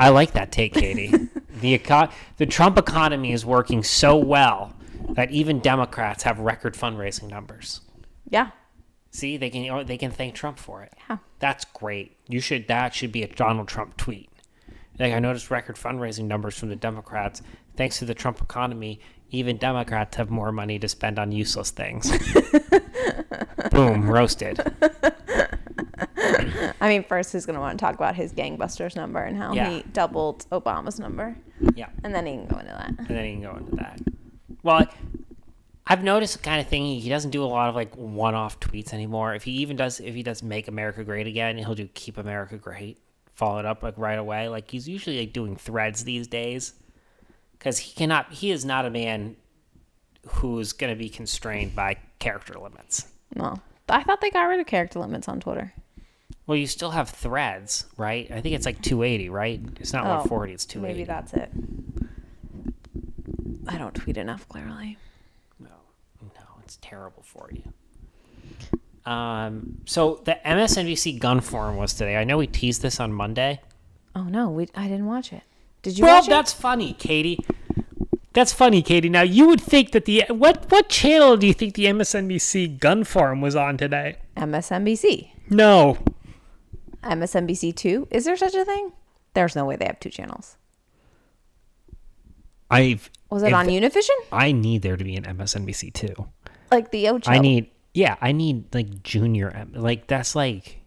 I 0.00 0.08
like 0.08 0.32
that 0.32 0.50
take, 0.50 0.74
Katie. 0.74 1.12
the 1.60 1.74
eco- 1.74 2.08
the 2.38 2.46
Trump 2.46 2.76
economy 2.76 3.30
is 3.30 3.46
working 3.46 3.84
so 3.84 4.16
well 4.16 4.74
that 5.10 5.30
even 5.30 5.60
Democrats 5.60 6.24
have 6.24 6.40
record 6.40 6.74
fundraising 6.74 7.30
numbers. 7.30 7.80
Yeah. 8.28 8.50
See, 9.12 9.36
they 9.36 9.50
can 9.50 9.86
they 9.86 9.98
can 9.98 10.10
thank 10.10 10.34
Trump 10.34 10.58
for 10.58 10.82
it. 10.82 10.92
Yeah. 11.08 11.18
That's 11.38 11.64
great. 11.64 12.16
You 12.26 12.40
should 12.40 12.66
that 12.66 12.92
should 12.92 13.12
be 13.12 13.22
a 13.22 13.28
Donald 13.28 13.68
Trump 13.68 13.96
tweet. 13.96 14.29
Like 15.00 15.12
I 15.14 15.18
noticed 15.18 15.50
record 15.50 15.76
fundraising 15.76 16.26
numbers 16.26 16.56
from 16.58 16.68
the 16.68 16.76
Democrats. 16.76 17.42
Thanks 17.76 17.98
to 18.00 18.04
the 18.04 18.14
Trump 18.14 18.40
economy, 18.42 19.00
even 19.30 19.56
Democrats 19.56 20.16
have 20.18 20.30
more 20.30 20.52
money 20.52 20.78
to 20.78 20.88
spend 20.88 21.18
on 21.18 21.32
useless 21.32 21.70
things. 21.70 22.10
Boom, 23.70 24.08
roasted. 24.08 24.60
I 26.82 26.88
mean, 26.88 27.04
first 27.04 27.32
he's 27.32 27.46
going 27.46 27.54
to 27.54 27.60
want 27.60 27.78
to 27.78 27.84
talk 27.84 27.94
about 27.94 28.14
his 28.14 28.32
gangbusters 28.32 28.96
number 28.96 29.20
and 29.22 29.36
how 29.36 29.52
Yeah. 29.54 29.70
he 29.70 29.82
doubled 29.92 30.46
Obama's 30.50 30.98
number. 30.98 31.36
Yeah. 31.74 31.88
And 32.04 32.14
then 32.14 32.26
he 32.26 32.32
can 32.34 32.46
go 32.46 32.58
into 32.58 32.72
that. 32.72 32.88
and 32.98 33.08
then 33.08 33.24
he 33.24 33.32
can 33.32 33.42
go 33.42 33.56
into 33.56 33.76
that. 33.76 34.00
Well, 34.62 34.86
I've 35.86 36.02
noticed 36.04 36.34
the 36.36 36.42
kind 36.42 36.60
of 36.60 36.68
thing 36.68 36.84
he 36.84 37.08
doesn't 37.08 37.30
do 37.30 37.42
a 37.42 37.46
lot 37.46 37.68
of 37.68 37.74
like 37.74 37.94
one-off 37.96 38.60
tweets 38.60 38.92
anymore. 38.92 39.34
If 39.34 39.44
he 39.44 39.52
even 39.52 39.76
does, 39.76 40.00
if 40.00 40.14
he 40.14 40.22
does 40.22 40.42
"Make 40.42 40.68
America 40.68 41.02
Great 41.04 41.26
Again," 41.26 41.56
he'll 41.58 41.74
do 41.74 41.86
"Keep 41.88 42.18
America 42.18 42.56
Great," 42.58 42.98
follow 43.40 43.58
it 43.58 43.64
up 43.64 43.82
like 43.82 43.94
right 43.96 44.18
away. 44.18 44.48
Like 44.48 44.70
he's 44.70 44.86
usually 44.88 45.18
like 45.18 45.32
doing 45.32 45.56
threads 45.56 46.04
these 46.04 46.26
days 46.28 46.74
because 47.52 47.78
he 47.78 47.94
cannot. 47.94 48.30
He 48.32 48.50
is 48.50 48.64
not 48.66 48.84
a 48.84 48.90
man 48.90 49.36
who's 50.28 50.72
going 50.74 50.92
to 50.92 50.98
be 50.98 51.08
constrained 51.08 51.74
by 51.74 51.96
character 52.18 52.54
limits. 52.58 53.08
No. 53.34 53.58
I 53.88 54.02
thought 54.02 54.20
they 54.20 54.30
got 54.30 54.42
rid 54.42 54.60
of 54.60 54.66
character 54.66 54.98
limits 55.00 55.26
on 55.26 55.40
Twitter. 55.40 55.72
Well, 56.46 56.56
you 56.56 56.66
still 56.66 56.90
have 56.90 57.08
threads, 57.08 57.86
right? 57.96 58.30
I 58.30 58.40
think 58.40 58.54
it's 58.54 58.66
like 58.66 58.82
280, 58.82 59.30
right? 59.30 59.60
It's 59.80 59.92
not 59.92 60.04
Oh, 60.04 60.08
140, 60.10 60.52
it's 60.52 60.64
280. 60.66 60.98
Maybe 60.98 61.06
that's 61.06 61.32
it. 61.32 61.50
I 63.66 63.78
don't 63.78 63.94
tweet 63.94 64.16
enough, 64.16 64.48
clearly. 64.48 64.98
No, 65.58 65.70
no, 66.20 66.42
it's 66.62 66.78
terrible 66.82 67.22
for 67.22 67.48
you. 67.52 67.62
Um, 69.06 69.78
so 69.86 70.20
the 70.24 70.38
MSNBC 70.44 71.18
gun 71.18 71.40
forum 71.40 71.76
was 71.76 71.94
today. 71.94 72.16
I 72.16 72.24
know 72.24 72.38
we 72.38 72.46
teased 72.46 72.82
this 72.82 73.00
on 73.00 73.12
Monday. 73.12 73.60
Oh, 74.14 74.24
no. 74.24 74.48
we 74.50 74.68
I 74.74 74.88
didn't 74.88 75.06
watch 75.06 75.32
it. 75.32 75.42
Did 75.82 75.98
you 75.98 76.04
Well, 76.04 76.16
watch 76.20 76.28
that's 76.28 76.52
funny, 76.52 76.92
Katie. 76.94 77.38
That's 78.32 78.52
funny, 78.52 78.82
Katie. 78.82 79.08
Now 79.08 79.22
you 79.22 79.46
would 79.48 79.60
think 79.60 79.92
that 79.92 80.04
the 80.04 80.24
what 80.28 80.70
what 80.70 80.88
channel 80.88 81.36
do 81.36 81.46
you 81.46 81.54
think 81.54 81.74
the 81.74 81.86
MSNBC 81.86 82.78
gun 82.78 83.02
forum 83.04 83.40
was 83.40 83.56
on 83.56 83.76
today? 83.76 84.18
MSNBC. 84.36 85.30
No, 85.48 85.98
MSNBC 87.02 87.74
2? 87.74 88.08
Is 88.10 88.24
there 88.24 88.36
such 88.36 88.54
a 88.54 88.64
thing? 88.64 88.92
There's 89.34 89.56
no 89.56 89.64
way 89.64 89.76
they 89.76 89.86
have 89.86 89.98
two 90.00 90.10
channels. 90.10 90.56
I've 92.70 93.10
Was 93.30 93.42
it 93.42 93.52
on 93.52 93.66
Univision? 93.66 94.10
I 94.30 94.52
need 94.52 94.82
there 94.82 94.96
to 94.96 95.02
be 95.04 95.16
an 95.16 95.24
MSNBC 95.24 95.92
too. 95.92 96.28
Like 96.70 96.90
the 96.92 97.08
Ocho? 97.08 97.30
I 97.30 97.38
need 97.38 97.70
yeah, 97.94 98.16
I 98.20 98.32
need 98.32 98.74
like 98.74 99.02
junior 99.02 99.48
M- 99.50 99.72
like 99.74 100.06
that's 100.06 100.34
like 100.34 100.80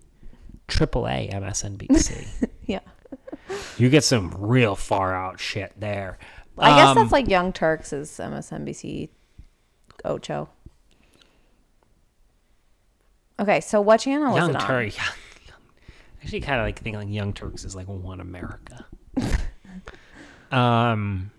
AAA 0.68 1.34
MSNBC. 1.34 2.50
Yeah. 2.66 2.80
you 3.78 3.90
get 3.90 4.06
some 4.06 4.34
real 4.40 4.76
far 4.78 5.14
out 5.14 5.38
shit 5.38 5.74
there. 5.78 6.18
I 6.58 6.78
guess 6.78 6.90
Um, 6.90 6.96
that's 6.96 7.12
like 7.12 7.28
Young 7.28 7.52
Turks 7.52 7.92
is 7.92 8.10
MSNBC 8.10 9.10
Ocho. 10.06 10.50
Okay, 13.40 13.60
so 13.60 13.82
what 13.82 14.00
channel 14.00 14.36
Young 14.36 14.52
it 14.52 14.56
on? 14.56 14.62
Turks. 14.62 14.98
Actually, 16.24 16.40
kind 16.40 16.60
of 16.62 16.66
like 16.66 16.80
think 16.80 16.96
like 16.96 17.10
Young 17.10 17.34
Turks 17.34 17.66
is 17.66 17.76
like 17.76 17.88
one 17.88 18.22
America. 18.22 18.86
um, 20.52 21.32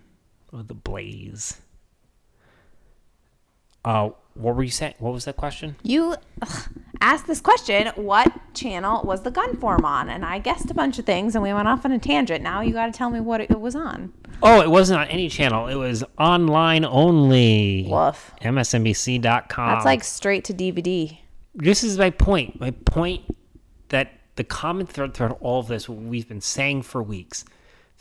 with 0.51 0.67
the 0.67 0.75
Blaze. 0.75 1.59
Uh, 3.85 4.09
what 4.33 4.55
were 4.55 4.63
you 4.63 4.71
saying? 4.71 4.95
What 4.99 5.13
was 5.13 5.25
that 5.25 5.37
question? 5.37 5.77
You 5.83 6.15
ugh, 6.41 6.69
asked 6.99 7.27
this 7.27 7.39
question: 7.39 7.87
What 7.95 8.31
channel 8.53 9.03
was 9.05 9.21
the 9.21 9.31
gun 9.31 9.55
form 9.57 9.85
on? 9.85 10.09
And 10.09 10.25
I 10.25 10.39
guessed 10.39 10.69
a 10.69 10.73
bunch 10.73 10.99
of 10.99 11.05
things, 11.05 11.35
and 11.35 11.43
we 11.43 11.53
went 11.53 11.67
off 11.67 11.85
on 11.85 11.91
a 11.93 11.99
tangent. 11.99 12.41
Now 12.43 12.61
you 12.61 12.73
got 12.73 12.87
to 12.87 12.91
tell 12.91 13.09
me 13.09 13.21
what 13.21 13.39
it 13.39 13.61
was 13.61 13.75
on. 13.75 14.11
Oh, 14.43 14.61
it 14.61 14.69
wasn't 14.69 14.99
on 14.99 15.07
any 15.07 15.29
channel. 15.29 15.67
It 15.67 15.75
was 15.75 16.03
online 16.19 16.83
only. 16.83 17.85
Woof. 17.89 18.33
MSNBC.com. 18.41 19.69
That's 19.69 19.85
like 19.85 20.03
straight 20.03 20.43
to 20.45 20.53
DVD. 20.53 21.17
this 21.53 21.83
is 21.83 21.97
my 21.97 22.09
point. 22.09 22.59
My 22.59 22.71
point 22.71 23.23
that 23.89 24.11
the 24.35 24.43
common 24.43 24.85
thread 24.85 25.13
throughout 25.13 25.37
all 25.39 25.59
of 25.59 25.67
this, 25.67 25.87
what 25.87 25.99
we've 25.99 26.27
been 26.27 26.41
saying 26.41 26.81
for 26.81 27.01
weeks, 27.01 27.45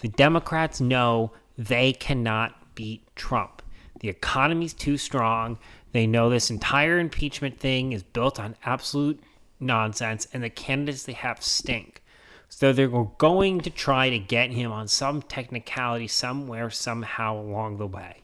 the 0.01 0.09
Democrats 0.09 0.81
know 0.81 1.31
they 1.57 1.93
cannot 1.93 2.75
beat 2.75 3.07
Trump. 3.15 3.54
The 4.01 4.09
economy's 4.09 4.75
too 4.75 4.97
strong. 4.97 5.59
They 5.93 6.07
know 6.07 6.29
this 6.29 6.51
entire 6.51 6.99
impeachment 6.99 7.59
thing 7.59 7.93
is 7.93 8.03
built 8.03 8.41
on 8.41 8.57
absolute 8.65 9.21
nonsense, 9.61 10.27
and 10.33 10.43
the 10.43 10.51
candidates 10.51 11.05
they 11.05 11.13
have 11.13 11.43
stink. 11.43 12.03
So 12.49 12.73
they're 12.73 12.89
going 12.89 13.61
to 13.63 13.71
try 13.71 14.11
to 14.11 14.19
get 14.19 14.51
him 14.51 14.71
on 14.71 14.89
some 14.89 15.23
technicality 15.23 16.09
somewhere, 16.09 16.71
somehow 16.71 17.41
along 17.41 17.79
the 17.79 17.87
way. 17.87 18.23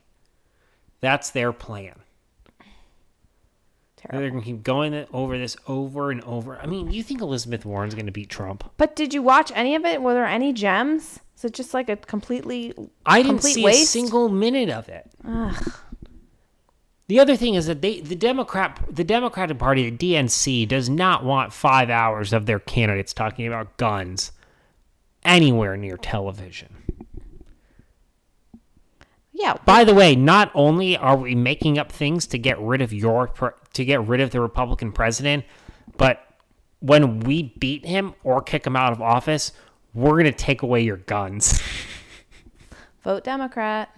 That's 1.00 1.30
their 1.30 1.52
plan. 1.52 1.94
Terrible. 3.96 4.20
They're 4.20 4.30
going 4.30 4.42
to 4.42 4.46
keep 4.46 4.62
going 4.62 5.06
over 5.12 5.36
this 5.36 5.56
over 5.66 6.10
and 6.10 6.22
over. 6.22 6.58
I 6.58 6.66
mean, 6.66 6.90
you 6.90 7.02
think 7.02 7.20
Elizabeth 7.20 7.64
Warren's 7.64 7.94
going 7.94 8.06
to 8.06 8.12
beat 8.12 8.30
Trump? 8.30 8.70
But 8.76 8.96
did 8.96 9.12
you 9.12 9.22
watch 9.22 9.52
any 9.54 9.74
of 9.74 9.84
it? 9.84 10.00
Were 10.00 10.14
there 10.14 10.26
any 10.26 10.52
gems? 10.52 11.20
Is 11.40 11.46
it 11.46 11.54
just 11.54 11.72
like 11.72 11.88
a 11.88 11.96
completely 11.96 12.74
I 13.06 13.22
didn't 13.22 13.36
complete 13.38 13.54
see 13.54 13.64
waste? 13.64 13.82
a 13.82 13.86
single 13.86 14.28
minute 14.28 14.68
of 14.68 14.90
it. 14.90 15.10
The 17.08 17.18
other 17.18 17.34
thing 17.34 17.54
is 17.54 17.64
that 17.66 17.80
they, 17.80 18.00
the 18.00 18.14
Democrat, 18.14 18.78
the 18.90 19.04
Democratic 19.04 19.58
Party, 19.58 19.88
the 19.88 20.12
DNC, 20.12 20.68
does 20.68 20.90
not 20.90 21.24
want 21.24 21.54
five 21.54 21.88
hours 21.88 22.34
of 22.34 22.44
their 22.44 22.58
candidates 22.58 23.14
talking 23.14 23.46
about 23.46 23.78
guns 23.78 24.32
anywhere 25.24 25.78
near 25.78 25.96
television. 25.96 26.68
Yeah. 29.32 29.56
By 29.64 29.84
the 29.84 29.94
way, 29.94 30.14
not 30.14 30.52
only 30.54 30.94
are 30.98 31.16
we 31.16 31.34
making 31.34 31.78
up 31.78 31.90
things 31.90 32.26
to 32.26 32.38
get 32.38 32.60
rid 32.60 32.82
of 32.82 32.92
your 32.92 33.28
to 33.72 33.84
get 33.86 34.06
rid 34.06 34.20
of 34.20 34.30
the 34.30 34.42
Republican 34.42 34.92
president, 34.92 35.44
but 35.96 36.20
when 36.80 37.20
we 37.20 37.54
beat 37.58 37.86
him 37.86 38.14
or 38.24 38.42
kick 38.42 38.66
him 38.66 38.76
out 38.76 38.92
of 38.92 39.00
office, 39.00 39.52
we're 39.94 40.12
going 40.12 40.24
to 40.24 40.32
take 40.32 40.62
away 40.62 40.82
your 40.82 40.98
guns. 40.98 41.60
Vote 43.02 43.24
Democrat. 43.24 43.90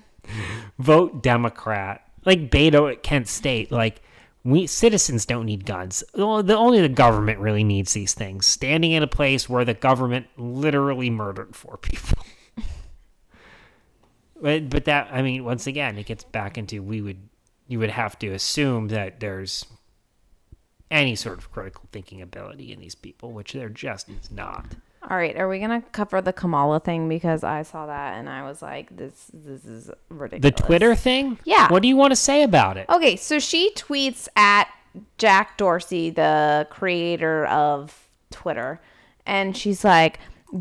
Vote 0.79 1.23
Democrat. 1.23 2.09
Like 2.25 2.51
Beto 2.51 2.91
at 2.91 3.03
Kent 3.03 3.29
State, 3.29 3.73
like 3.73 4.01
we 4.45 4.67
citizens 4.67 5.27
don't 5.27 5.47
need 5.47 5.67
guns. 5.67 6.05
The 6.15 6.43
the- 6.43 6.57
only 6.57 6.81
the 6.81 6.89
government 6.89 7.41
really 7.41 7.65
needs 7.65 7.93
these 7.93 8.15
things. 8.15 8.47
Standing 8.47 8.93
in 8.93 9.03
a 9.03 9.09
place 9.09 9.49
where 9.49 9.65
the 9.65 9.75
government 9.75 10.27
literally 10.37 11.11
murdered 11.11 11.57
four 11.57 11.77
people. 11.83 12.25
But, 14.41 14.71
but 14.71 14.85
that 14.87 15.09
I 15.13 15.23
mean, 15.23 15.45
once 15.45 15.67
again, 15.67 15.99
it 15.99 16.07
gets 16.07 16.25
back 16.25 16.59
into 16.59 16.83
we 16.83 17.01
would 17.01 17.29
you 17.69 17.79
would 17.79 17.91
have 17.91 18.19
to 18.21 18.29
assume 18.29 18.89
that 18.89 19.21
there's 19.21 19.67
any 20.91 21.17
sort 21.17 21.39
of 21.39 21.51
critical 21.51 21.89
thinking 21.93 22.21
ability 22.21 22.73
in 22.73 22.81
these 22.81 22.95
people, 22.95 23.33
which 23.33 23.53
there 23.53 23.69
just 23.69 24.09
is 24.11 24.31
not. 24.31 24.67
All 25.11 25.17
right, 25.17 25.37
are 25.37 25.49
we 25.49 25.59
gonna 25.59 25.83
cover 25.93 26.21
the 26.21 26.33
Kamala 26.33 26.79
thing 26.81 27.09
because 27.09 27.43
I 27.43 27.63
saw 27.63 27.87
that 27.87 28.15
and 28.19 28.29
I 28.29 28.45
was 28.45 28.63
like, 28.63 28.97
this 28.97 29.31
this 29.35 29.65
is 29.65 29.91
ridiculous. 30.09 30.55
The. 30.57 30.63
Twitter 30.63 30.95
thing? 30.95 31.39
Yeah. 31.45 31.69
What 31.71 31.83
do 31.83 31.89
you 31.89 31.97
want 31.97 32.13
to 32.13 32.17
say 32.17 32.43
about 32.45 32.77
it? 32.77 32.89
Okay, 32.89 33.17
so 33.17 33.39
she 33.39 33.73
tweets 33.75 34.29
at 34.37 34.69
Jack 35.19 35.57
Dorsey, 35.59 36.11
the 36.11 36.67
creator 36.71 37.47
of 37.47 38.09
Twitter, 38.31 38.81
and 39.27 39.57
she's 39.57 39.85
like, 39.85 40.19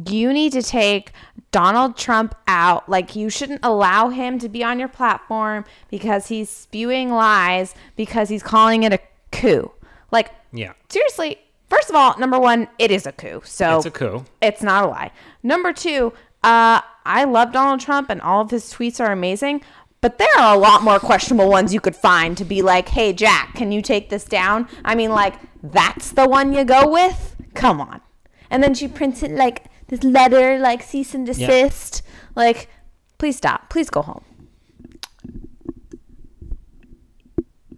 You 0.08 0.34
need 0.34 0.54
to 0.54 0.63
take 0.63 1.12
Donald 1.51 1.97
Trump 1.97 2.34
out. 2.47 2.88
Like, 2.89 3.15
you 3.15 3.30
shouldn't 3.30 3.60
allow 3.63 4.10
him 4.10 4.39
to 4.39 4.47
be 4.49 4.63
on 4.63 4.80
your 4.80 4.88
platform 4.88 5.65
because 5.89 6.27
he's 6.27 6.49
spewing 6.49 7.12
lies 7.12 7.75
because 7.95 8.30
he's 8.30 8.41
calling 8.41 8.84
it 8.84 8.93
a 8.93 8.99
coup. 9.32 9.71
Like, 10.12 10.32
Yeah. 10.54 10.73
seriously, 10.89 11.38
first 11.71 11.89
of 11.89 11.95
all, 11.95 12.17
number 12.19 12.39
one, 12.39 12.67
it 12.77 12.91
is 12.91 13.05
a 13.07 13.12
coup. 13.13 13.41
So 13.45 13.77
It's 13.77 13.86
a 13.86 13.91
coup. 13.91 14.25
it's 14.41 14.62
not 14.62 14.84
a 14.84 14.88
lie. 14.88 15.12
Number 15.41 15.71
two, 15.73 16.13
uh, 16.43 16.81
I 17.05 17.23
love 17.23 17.51
Donald 17.51 17.79
Trump 17.79 18.10
and 18.10 18.19
all 18.21 18.41
of 18.41 18.51
his 18.51 18.65
tweets 18.73 18.99
are 18.99 19.12
amazing, 19.12 19.62
but 20.01 20.17
there 20.17 20.36
are 20.39 20.55
a 20.55 20.57
lot 20.60 20.84
more 20.84 20.99
questionable 20.99 21.49
ones 21.49 21.73
you 21.73 21.79
could 21.79 21.95
find 21.95 22.38
to 22.38 22.45
be 22.45 22.62
like, 22.62 22.89
hey, 22.89 23.13
Jack, 23.13 23.55
can 23.55 23.71
you 23.71 23.81
take 23.81 24.10
this 24.10 24.25
down? 24.25 24.67
I 24.84 24.95
mean, 24.95 25.12
like, 25.12 25.36
that's 25.63 26.12
the 26.12 26.27
one 26.27 26.53
you 26.53 26.63
go 26.65 26.89
with? 26.91 27.36
Come 27.53 27.79
on. 27.81 28.01
And 28.49 28.62
then 28.63 28.73
she 28.73 28.88
prints 28.88 29.23
it 29.23 29.31
like 29.31 29.65
this 29.88 30.03
letter, 30.03 30.60
like 30.60 30.81
cease 30.84 31.13
and 31.15 31.25
desist. 31.25 32.01
Like, 32.36 32.69
please 33.17 33.38
stop. 33.38 33.69
Please 33.69 33.89
go 33.89 34.01
home. 34.01 34.23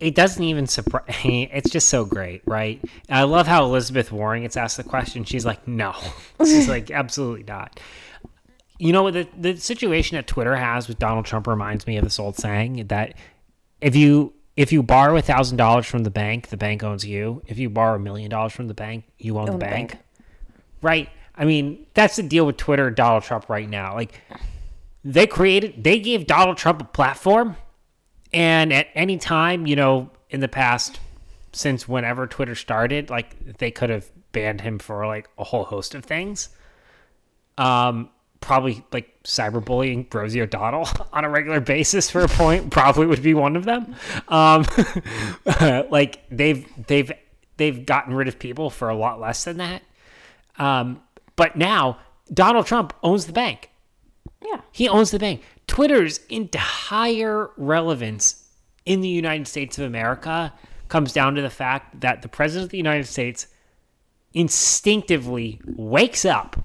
It 0.04 0.16
doesn't 0.16 0.44
even 0.44 0.68
surprise 0.68 1.06
it's 1.24 1.70
just 1.70 1.88
so 1.88 2.04
great 2.06 2.42
right? 2.46 2.82
I 3.10 3.24
love 3.24 3.48
how 3.48 3.64
elizabeth 3.64 4.12
warren 4.12 4.42
gets 4.42 4.58
asked 4.58 4.78
the 4.78 4.84
question 4.84 5.24
she's 5.24 5.46
like 5.46 5.68
no. 5.68 5.96
She's 6.40 6.68
like 6.68 6.92
absolutely 6.92 7.44
not. 7.44 7.80
You 8.80 8.92
know 8.92 9.10
the, 9.12 9.28
the 9.38 9.56
situation 9.56 10.16
that 10.16 10.28
twitter 10.28 10.56
has 10.56 10.88
with 10.88 11.00
donald 11.00 11.26
trump 11.26 11.48
reminds 11.48 11.88
me 11.88 11.98
of 11.98 12.04
this 12.04 12.20
old 12.20 12.36
saying 12.36 12.88
that 12.88 13.16
if 13.80 13.96
you 13.96 14.34
if 14.58 14.72
you 14.72 14.84
borrow 14.84 15.16
a 15.16 15.22
thousand 15.22 15.58
dollars 15.58 15.86
from 15.86 16.04
the 16.04 16.12
bank 16.12 16.50
the 16.50 16.58
bank 16.58 16.84
owns 16.84 17.06
you. 17.06 17.42
If 17.48 17.58
you 17.58 17.70
borrow 17.70 17.96
a 17.96 18.00
million 18.00 18.30
dollars 18.30 18.54
from 18.54 18.68
the 18.68 18.74
bank 18.74 19.06
you 19.18 19.38
own, 19.38 19.46
the 19.46 19.52
the 19.54 19.58
bank. 19.58 19.92
bank. 19.92 20.04
right? 20.82 21.10
I 21.36 21.46
mean 21.46 21.86
that's 21.94 22.18
the 22.18 22.24
deal 22.24 22.46
with 22.46 22.58
twitter 22.58 22.92
donald 22.92 23.24
trump 23.24 23.48
right 23.48 23.70
now. 23.70 23.94
Like 23.96 24.20
they 25.06 25.28
created 25.28 25.84
they 25.84 26.00
gave 26.00 26.28
donald 26.28 26.58
trump 26.58 26.82
a 26.82 26.86
platform 26.86 27.56
and 28.34 28.74
at 28.74 28.88
any 28.96 29.18
time, 29.18 29.66
you 29.68 29.76
know, 29.76 30.10
in 30.30 30.40
the 30.40 30.48
past, 30.48 31.00
since 31.52 31.88
whenever 31.88 32.28
Twitter 32.28 32.56
started, 32.56 33.10
like 33.10 33.58
they 33.58 33.72
could 33.72 33.90
have 33.90 34.10
banned 34.32 34.62
him 34.62 34.80
for 34.80 35.06
like 35.06 35.30
a 35.38 35.44
whole 35.44 35.64
host 35.64 35.96
of 35.96 36.04
things. 36.04 36.50
Um, 37.58 38.10
probably 38.42 38.84
like 38.92 39.24
cyberbullying 39.24 40.12
Rosie 40.14 40.42
O'Donnell 40.42 40.88
on 41.14 41.24
a 41.24 41.30
regular 41.30 41.62
basis 41.62 42.10
for 42.10 42.22
a 42.22 42.28
point 42.28 42.72
probably 42.72 43.06
would 43.06 43.24
be 43.24 43.34
one 43.34 43.56
of 43.56 43.66
them. 43.66 43.96
Um, 44.28 44.66
like 45.90 46.28
they've 46.30 46.68
they've 46.88 47.12
they've 47.58 47.86
gotten 47.86 48.14
rid 48.14 48.28
of 48.28 48.40
people 48.40 48.70
for 48.70 48.90
a 48.90 48.96
lot 48.96 49.22
less 49.22 49.44
than 49.44 49.58
that. 49.58 49.84
Um, 50.58 51.02
but 51.36 51.56
now 51.56 52.00
Donald 52.34 52.66
Trump 52.66 52.94
owns 53.04 53.26
the 53.26 53.34
bank. 53.34 53.70
Yeah. 54.44 54.62
He 54.72 54.90
owns 54.90 55.12
the 55.12 55.20
bank. 55.20 55.42
Twitter's 55.74 56.20
entire 56.30 57.50
relevance 57.58 58.48
in 58.86 59.02
the 59.02 59.10
United 59.10 59.48
States 59.48 59.78
of 59.80 59.86
America 59.86 60.54
comes 60.88 61.14
down 61.14 61.34
to 61.36 61.42
the 61.42 61.50
fact 61.50 62.02
that 62.02 62.22
the 62.22 62.28
President 62.28 62.66
of 62.66 62.70
the 62.70 62.78
United 62.78 63.08
States 63.08 63.48
instinctively 64.34 65.60
wakes 65.66 66.26
up 66.26 66.64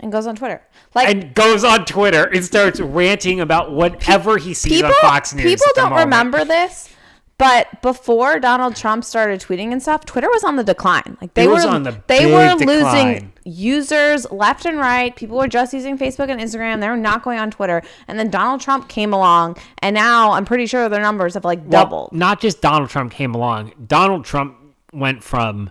And 0.00 0.12
goes 0.12 0.26
on 0.26 0.36
Twitter. 0.36 0.62
Like, 0.94 1.08
and 1.08 1.34
goes 1.34 1.64
on 1.64 1.84
Twitter 1.86 2.24
and 2.24 2.44
starts 2.44 2.80
ranting 2.80 3.40
about 3.40 3.72
whatever 3.72 4.36
he 4.36 4.52
sees 4.52 4.72
people, 4.72 4.88
on 4.88 5.00
Fox 5.00 5.32
News. 5.34 5.44
people 5.44 5.72
don't 5.74 5.92
remember 5.94 6.44
this, 6.44 6.90
but 7.38 7.80
before 7.82 8.38
Donald 8.40 8.76
Trump 8.76 9.04
started 9.04 9.40
tweeting 9.40 9.72
and 9.72 9.80
stuff, 9.80 10.04
Twitter 10.04 10.28
was 10.28 10.44
on 10.44 10.56
the 10.56 10.64
decline. 10.64 11.16
Like 11.20 11.32
they 11.34 11.44
It 11.44 11.48
were, 11.48 11.66
on 11.66 11.82
the 11.84 11.92
they 12.08 12.24
big 12.26 12.32
were 12.32 12.58
decline. 12.58 12.66
losing 12.66 13.31
users 13.44 14.30
left 14.30 14.64
and 14.66 14.78
right. 14.78 15.14
People 15.16 15.38
were 15.38 15.48
just 15.48 15.72
using 15.74 15.98
Facebook 15.98 16.28
and 16.30 16.40
Instagram. 16.40 16.80
They 16.80 16.88
were 16.88 16.96
not 16.96 17.22
going 17.22 17.38
on 17.38 17.50
Twitter. 17.50 17.82
And 18.08 18.18
then 18.18 18.30
Donald 18.30 18.60
Trump 18.60 18.88
came 18.88 19.12
along, 19.12 19.56
and 19.80 19.94
now 19.94 20.32
I'm 20.32 20.44
pretty 20.44 20.66
sure 20.66 20.88
their 20.88 21.02
numbers 21.02 21.34
have 21.34 21.44
like 21.44 21.60
Well, 21.60 21.84
doubled. 21.84 22.12
not 22.12 22.40
just 22.40 22.60
Donald 22.60 22.90
Trump 22.90 23.12
came 23.12 23.34
along. 23.34 23.72
Donald 23.86 24.24
Trump 24.24 24.56
went 24.92 25.22
from, 25.24 25.70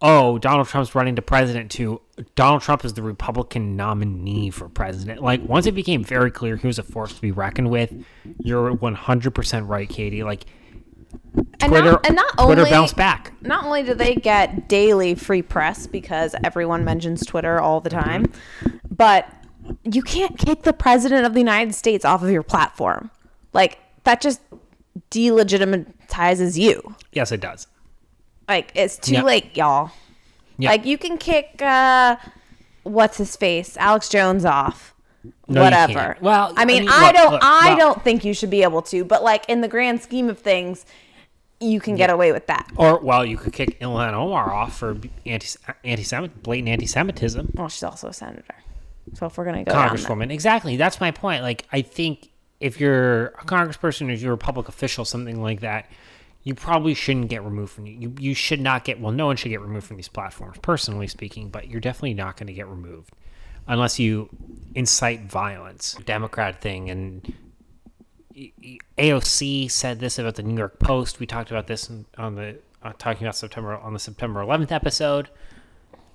oh, 0.00 0.38
Donald 0.38 0.68
Trump's 0.68 0.94
running 0.94 1.16
to 1.16 1.22
president 1.22 1.70
to 1.72 2.00
Donald 2.34 2.62
Trump 2.62 2.84
is 2.84 2.94
the 2.94 3.02
Republican 3.02 3.76
nominee 3.76 4.50
for 4.50 4.68
president. 4.68 5.22
Like 5.22 5.42
once 5.42 5.66
it 5.66 5.72
became 5.72 6.04
very 6.04 6.30
clear 6.30 6.56
he 6.56 6.66
was 6.66 6.78
a 6.78 6.82
force 6.82 7.14
to 7.14 7.20
be 7.20 7.32
reckoned 7.32 7.70
with, 7.70 7.92
you're 8.38 8.74
100% 8.74 9.68
right, 9.68 9.88
Katie. 9.88 10.22
Like 10.22 10.44
And 11.60 11.70
Twitter, 11.70 11.92
not, 11.92 12.06
and 12.06 12.16
not 12.16 12.38
Twitter 12.38 12.60
only 12.62 12.70
bounced 12.70 12.96
back. 12.96 13.32
not 13.40 13.64
only 13.64 13.82
do 13.82 13.94
they 13.94 14.14
get 14.14 14.68
daily 14.68 15.14
free 15.14 15.42
press 15.42 15.86
because 15.86 16.34
everyone 16.44 16.84
mentions 16.84 17.24
Twitter 17.24 17.60
all 17.60 17.80
the 17.80 17.88
time, 17.90 18.26
but 18.90 19.28
you 19.84 20.02
can't 20.02 20.36
kick 20.36 20.62
the 20.62 20.72
president 20.72 21.24
of 21.24 21.32
the 21.34 21.40
United 21.40 21.74
States 21.74 22.04
off 22.04 22.22
of 22.22 22.30
your 22.30 22.42
platform. 22.42 23.10
Like 23.52 23.78
that 24.04 24.20
just 24.20 24.40
delegitimizes 25.10 26.58
you. 26.58 26.94
Yes, 27.12 27.32
it 27.32 27.40
does. 27.40 27.66
Like 28.48 28.72
it's 28.74 28.96
too 28.98 29.14
Yeah. 29.14 29.22
late, 29.22 29.56
y'all. 29.56 29.90
Yeah. 30.58 30.70
Like 30.70 30.84
you 30.84 30.98
can 30.98 31.16
kick 31.18 31.62
uh 31.62 32.16
what's 32.82 33.18
his 33.18 33.36
face? 33.36 33.76
Alex 33.76 34.08
Jones 34.08 34.44
off. 34.44 34.91
No, 35.24 35.60
you 35.60 35.64
Whatever. 35.64 35.92
can't. 35.92 36.22
Well, 36.22 36.52
I 36.56 36.62
I 36.62 36.64
mean, 36.64 36.82
mean, 36.82 36.88
I 36.92 37.06
look, 37.06 37.14
don't 37.14 37.32
look, 37.32 37.40
I 37.44 37.68
well- 37.68 37.76
don't 37.78 38.02
think 38.04 38.24
you 38.24 38.34
should 38.34 38.50
be 38.50 38.62
able 38.62 38.82
to, 38.82 39.04
but 39.04 39.22
like 39.22 39.48
in 39.48 39.60
the 39.60 39.68
grand 39.68 40.02
scheme 40.02 40.28
of 40.28 40.38
things, 40.38 40.84
you 41.60 41.80
can 41.80 41.94
get 41.94 42.10
away 42.10 42.32
with 42.32 42.48
that. 42.48 42.68
Or 42.76 42.98
well, 42.98 43.24
you 43.24 43.36
could 43.36 43.52
kick 43.52 43.78
Ilhan 43.80 44.14
Omar 44.14 44.52
off 44.52 44.78
for 44.78 44.96
anti 45.24 45.46
anti 45.84 46.26
blatant 46.42 46.68
anti-Semitism. 46.68 47.52
Well, 47.54 47.68
she's 47.68 47.84
also 47.84 48.08
a 48.08 48.12
senator. 48.12 48.54
So 49.14 49.26
if 49.26 49.36
we're 49.38 49.44
gonna 49.44 49.62
go 49.64 49.72
down 49.72 49.88
that- 49.88 49.96
Congresswoman. 49.96 50.32
Exactly. 50.32 50.76
That's 50.76 51.00
my 51.00 51.10
point. 51.12 51.42
Like, 51.42 51.66
I 51.72 51.82
think 51.82 52.30
if 52.58 52.80
you're 52.80 53.26
a 53.26 53.44
congressperson 53.44 54.08
or 54.08 54.12
you're 54.14 54.32
a 54.34 54.38
public 54.38 54.68
official, 54.68 55.04
something 55.04 55.40
like 55.40 55.60
that, 55.60 55.88
you 56.44 56.54
probably 56.56 56.94
shouldn't 56.94 57.28
get 57.28 57.44
removed 57.44 57.72
from 57.72 57.86
you. 57.86 58.12
You 58.18 58.34
should 58.34 58.60
not 58.60 58.84
get. 58.84 59.00
Well, 59.00 59.12
no 59.12 59.26
one 59.26 59.36
should 59.36 59.50
get 59.50 59.60
removed 59.60 59.86
from 59.86 59.96
these 59.96 60.08
platforms, 60.08 60.58
personally 60.62 61.06
speaking. 61.06 61.48
But 61.50 61.68
you're 61.68 61.80
definitely 61.80 62.14
not 62.14 62.36
going 62.36 62.48
to 62.48 62.52
get 62.52 62.66
removed 62.66 63.10
unless 63.66 63.98
you 63.98 64.28
incite 64.74 65.22
violence. 65.22 65.96
Democrat 66.04 66.60
thing 66.60 66.90
and. 66.90 67.34
AOC 68.96 69.70
said 69.70 70.00
this 70.00 70.18
about 70.18 70.36
the 70.36 70.42
New 70.42 70.56
York 70.56 70.78
Post. 70.78 71.20
We 71.20 71.26
talked 71.26 71.50
about 71.50 71.66
this 71.66 71.90
on 72.16 72.34
the 72.34 72.58
uh, 72.82 72.92
talking 72.98 73.26
about 73.26 73.36
September 73.36 73.76
on 73.76 73.92
the 73.92 73.98
September 73.98 74.40
11th 74.40 74.72
episode 74.72 75.28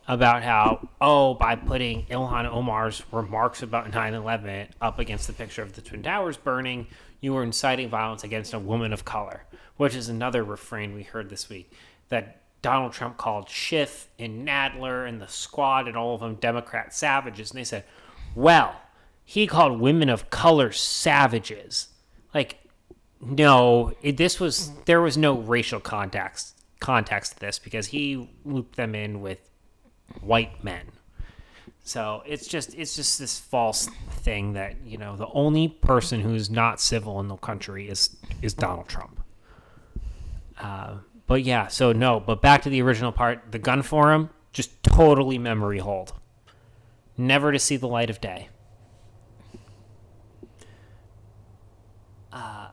about 0.07 0.41
how, 0.41 0.88
oh, 1.01 1.33
by 1.33 1.55
putting 1.55 2.05
Ilhan 2.05 2.49
Omar's 2.51 3.03
remarks 3.12 3.62
about 3.62 3.91
9 3.91 4.13
11 4.13 4.69
up 4.81 4.99
against 4.99 5.27
the 5.27 5.33
picture 5.33 5.62
of 5.62 5.73
the 5.73 5.81
Twin 5.81 6.01
Towers 6.01 6.38
burning, 6.38 6.88
you 7.19 7.33
were 7.33 7.43
inciting 7.43 7.89
violence 7.89 8.23
against 8.23 8.53
a 8.53 8.60
woman 8.60 8.93
of 8.93 9.03
color, 9.03 9.43
which 9.75 9.95
is 9.95 10.07
another 10.07 10.43
refrain 10.43 10.93
we 10.93 11.03
heard 11.03 11.29
this 11.29 11.49
week 11.49 11.71
that 12.10 12.41
Donald 12.61 12.93
Trump 12.93 13.17
called 13.17 13.49
Schiff 13.49 14.09
and 14.17 14.47
Nadler 14.47 15.07
and 15.07 15.21
the 15.21 15.27
squad 15.27 15.87
and 15.87 15.95
all 15.95 16.15
of 16.15 16.21
them 16.21 16.35
Democrat 16.35 16.93
savages. 16.93 17.51
And 17.51 17.59
they 17.59 17.63
said, 17.63 17.83
well, 18.35 18.75
he 19.23 19.47
called 19.47 19.79
women 19.79 20.09
of 20.09 20.29
color 20.29 20.71
savages. 20.71 21.89
Like, 22.33 22.57
no, 23.19 23.93
it, 24.01 24.17
this 24.17 24.39
was 24.39 24.71
there 24.85 25.01
was 25.01 25.17
no 25.17 25.39
racial 25.39 25.79
context 25.79 26.57
context 26.79 27.33
to 27.33 27.39
this 27.39 27.59
because 27.59 27.87
he 27.87 28.29
looped 28.45 28.75
them 28.75 28.93
in 28.93 29.21
with 29.21 29.39
white 30.21 30.63
men. 30.63 30.91
So 31.83 32.21
it's 32.25 32.47
just 32.47 32.75
it's 32.75 32.95
just 32.95 33.17
this 33.17 33.39
false 33.39 33.87
thing 34.09 34.53
that 34.53 34.75
you 34.85 34.97
know 34.97 35.15
the 35.15 35.27
only 35.27 35.67
person 35.67 36.21
who's 36.21 36.49
not 36.49 36.79
civil 36.81 37.19
in 37.19 37.27
the 37.27 37.37
country 37.37 37.89
is 37.89 38.17
is 38.41 38.53
Donald 38.53 38.87
Trump. 38.87 39.16
Uh, 40.59 40.97
but 41.27 41.43
yeah, 41.43 41.67
so 41.67 41.91
no. 41.91 42.19
But 42.19 42.41
back 42.41 42.63
to 42.63 42.69
the 42.69 42.81
original 42.81 43.11
part, 43.11 43.51
the 43.51 43.59
gun 43.59 43.81
forum 43.81 44.29
just 44.53 44.81
totally 44.83 45.37
memory 45.37 45.79
hold, 45.79 46.13
never 47.17 47.51
to 47.51 47.59
see 47.59 47.77
the 47.77 47.87
light 47.87 48.09
of 48.09 48.19
day. 48.21 48.49
Uh, 52.31 52.69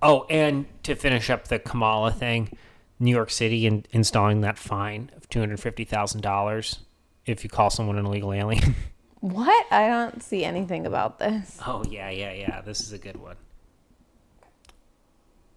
oh, 0.00 0.26
and 0.28 0.66
to 0.82 0.94
finish 0.94 1.30
up 1.30 1.48
the 1.48 1.58
Kamala 1.58 2.10
thing, 2.10 2.56
New 2.98 3.10
York 3.10 3.30
City 3.30 3.66
in, 3.66 3.84
installing 3.90 4.40
that 4.40 4.58
fine 4.58 5.10
of 5.16 5.28
two 5.28 5.40
hundred 5.40 5.60
fifty 5.60 5.84
thousand 5.84 6.22
dollars 6.22 6.80
if 7.26 7.44
you 7.44 7.50
call 7.50 7.70
someone 7.70 7.98
an 7.98 8.06
illegal 8.06 8.32
alien. 8.32 8.74
What? 9.22 9.66
I 9.70 9.86
don't 9.86 10.20
see 10.20 10.44
anything 10.44 10.84
about 10.84 11.20
this. 11.20 11.56
Oh 11.64 11.84
yeah, 11.88 12.10
yeah, 12.10 12.32
yeah. 12.32 12.60
This 12.60 12.80
is 12.80 12.92
a 12.92 12.98
good 12.98 13.14
one. 13.14 13.36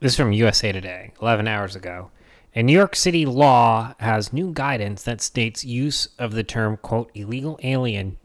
This 0.02 0.12
is 0.12 0.18
from 0.18 0.34
USA 0.34 0.74
Today, 0.74 1.14
11 1.22 1.48
hours 1.48 1.74
ago. 1.74 2.12
A 2.54 2.62
New 2.62 2.74
York 2.74 2.98
City 2.98 3.26
law 3.26 3.96
has 4.02 4.34
new 4.34 4.52
guidance 4.52 5.04
that 5.04 5.22
states 5.22 5.64
use 5.64 6.10
of 6.20 6.34
the 6.34 6.44
term, 6.44 6.76
quote, 6.76 7.10
illegal 7.14 7.58
alien 7.64 8.18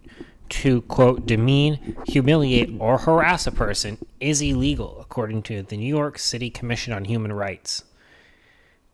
to, 0.48 0.82
quote, 0.82 1.26
demean, 1.26 1.96
humiliate, 2.08 2.74
or 2.80 2.98
harass 2.98 3.46
a 3.46 3.52
person 3.52 4.04
is 4.18 4.42
illegal, 4.42 4.98
according 5.00 5.44
to 5.44 5.62
the 5.62 5.76
New 5.76 5.86
York 5.86 6.18
City 6.18 6.50
Commission 6.50 6.92
on 6.92 7.04
Human 7.04 7.32
Rights. 7.32 7.84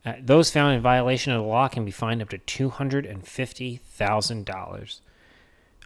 Uh, 0.05 0.13
those 0.21 0.51
found 0.51 0.75
in 0.75 0.81
violation 0.81 1.33
of 1.33 1.41
the 1.41 1.47
law 1.47 1.67
can 1.67 1.83
be 1.83 1.89
fined 1.89 2.21
up 2.21 2.29
to 2.29 2.37
$250,000. 2.37 4.99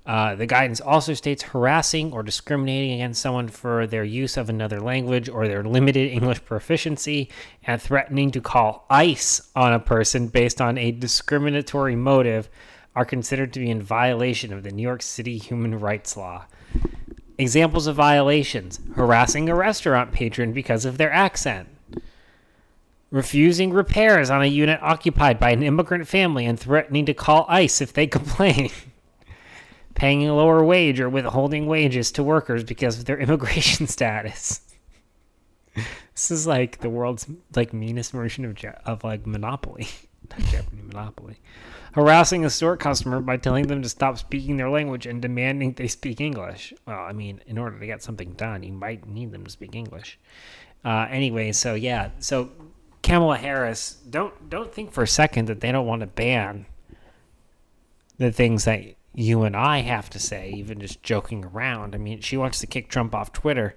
Uh, 0.06 0.34
the 0.34 0.48
guidance 0.48 0.82
also 0.82 1.14
states 1.14 1.44
harassing 1.44 2.12
or 2.12 2.24
discriminating 2.24 2.94
against 2.94 3.22
someone 3.22 3.48
for 3.48 3.86
their 3.86 4.04
use 4.04 4.36
of 4.36 4.50
another 4.50 4.80
language 4.80 5.30
or 5.30 5.48
their 5.48 5.64
limited 5.64 6.12
English 6.12 6.44
proficiency 6.44 7.30
and 7.64 7.80
threatening 7.80 8.32
to 8.32 8.42
call 8.42 8.86
ICE 8.90 9.42
on 9.56 9.74
a 9.74 9.80
person 9.80 10.28
based 10.28 10.60
on 10.60 10.78
a 10.78 10.92
discriminatory 10.92 11.96
motive 11.96 12.50
are 12.96 13.06
considered 13.06 13.54
to 13.54 13.60
be 13.60 13.70
in 13.70 13.82
violation 13.82 14.52
of 14.52 14.64
the 14.64 14.72
New 14.72 14.82
York 14.82 15.02
City 15.04 15.38
human 15.38 15.80
rights 15.80 16.18
law. 16.18 16.46
Examples 17.38 17.88
of 17.88 17.96
violations. 17.96 18.80
Harassing 18.96 19.50
a 19.50 19.56
restaurant 19.56 20.12
patron 20.12 20.52
because 20.52 20.84
of 20.84 20.98
their 20.98 21.12
accent, 21.12 21.70
refusing 23.12 23.72
repairs 23.72 24.30
on 24.30 24.42
a 24.42 24.48
unit 24.48 24.80
occupied 24.82 25.40
by 25.40 25.52
an 25.52 25.64
immigrant 25.64 26.08
family 26.08 26.46
and 26.46 26.60
threatening 26.60 27.06
to 27.06 27.14
call 27.14 27.46
ICE 27.48 27.82
if 27.82 27.94
they 27.94 28.08
complain 28.08 28.70
paying 30.02 30.28
a 30.28 30.34
lower 30.34 30.64
wage 30.64 31.00
or 31.00 31.08
withholding 31.08 31.68
wages 31.68 32.12
to 32.12 32.24
workers 32.24 32.64
because 32.64 32.98
of 32.98 33.06
their 33.06 33.20
immigration 33.26 33.86
status. 33.86 34.62
this 35.76 36.32
is 36.32 36.48
like 36.48 36.80
the 36.80 36.90
world's 36.90 37.28
like 37.56 37.72
meanest 37.72 38.12
version 38.12 38.44
of 38.44 38.58
of 38.84 39.04
like 39.04 39.28
Monopoly, 39.28 39.88
not 40.32 40.40
Jeopardy 40.50 40.82
Monopoly. 40.82 41.40
Harassing 41.92 42.44
a 42.44 42.50
store 42.50 42.78
customer 42.78 43.22
by 43.22 43.38
telling 43.38 43.68
them 43.68 43.84
to 43.84 43.90
stop 43.90 44.18
speaking 44.18 44.58
their 44.58 44.72
language 44.72 45.06
and 45.06 45.22
demanding 45.22 45.74
they 45.74 45.88
speak 45.88 46.20
English. 46.20 46.74
Well, 46.88 47.02
I 47.02 47.12
mean, 47.12 47.40
in 47.46 47.60
order 47.60 47.78
to 47.78 47.86
get 47.86 48.02
something 48.02 48.34
done, 48.34 48.64
you 48.64 48.74
might 48.74 49.08
need 49.08 49.32
them 49.32 49.44
to 49.44 49.52
speak 49.52 49.76
English. 49.76 50.18
Uh, 50.84 51.06
anyway, 51.12 51.52
so 51.52 51.76
yeah, 51.76 52.10
so 52.18 52.50
Kamala 53.04 53.38
Harris, 53.38 54.00
don't 54.10 54.50
don't 54.50 54.74
think 54.74 54.94
for 54.94 55.04
a 55.04 55.08
second 55.08 55.48
that 55.48 55.62
they 55.62 55.72
don't 55.72 55.86
want 55.86 56.00
to 56.00 56.08
ban 56.08 56.66
the 58.18 58.32
things 58.32 58.66
that 58.66 58.96
you 59.14 59.44
and 59.44 59.56
I 59.56 59.80
have 59.80 60.10
to 60.12 60.20
say, 60.20 60.52
even 60.52 60.80
just 60.80 61.04
joking 61.04 61.46
around. 61.46 61.96
I 61.96 61.98
mean, 61.98 62.22
she 62.22 62.38
wants 62.38 62.60
to 62.60 62.68
kick 62.68 62.90
Trump 62.90 63.14
off 63.14 63.34
Twitter, 63.34 63.76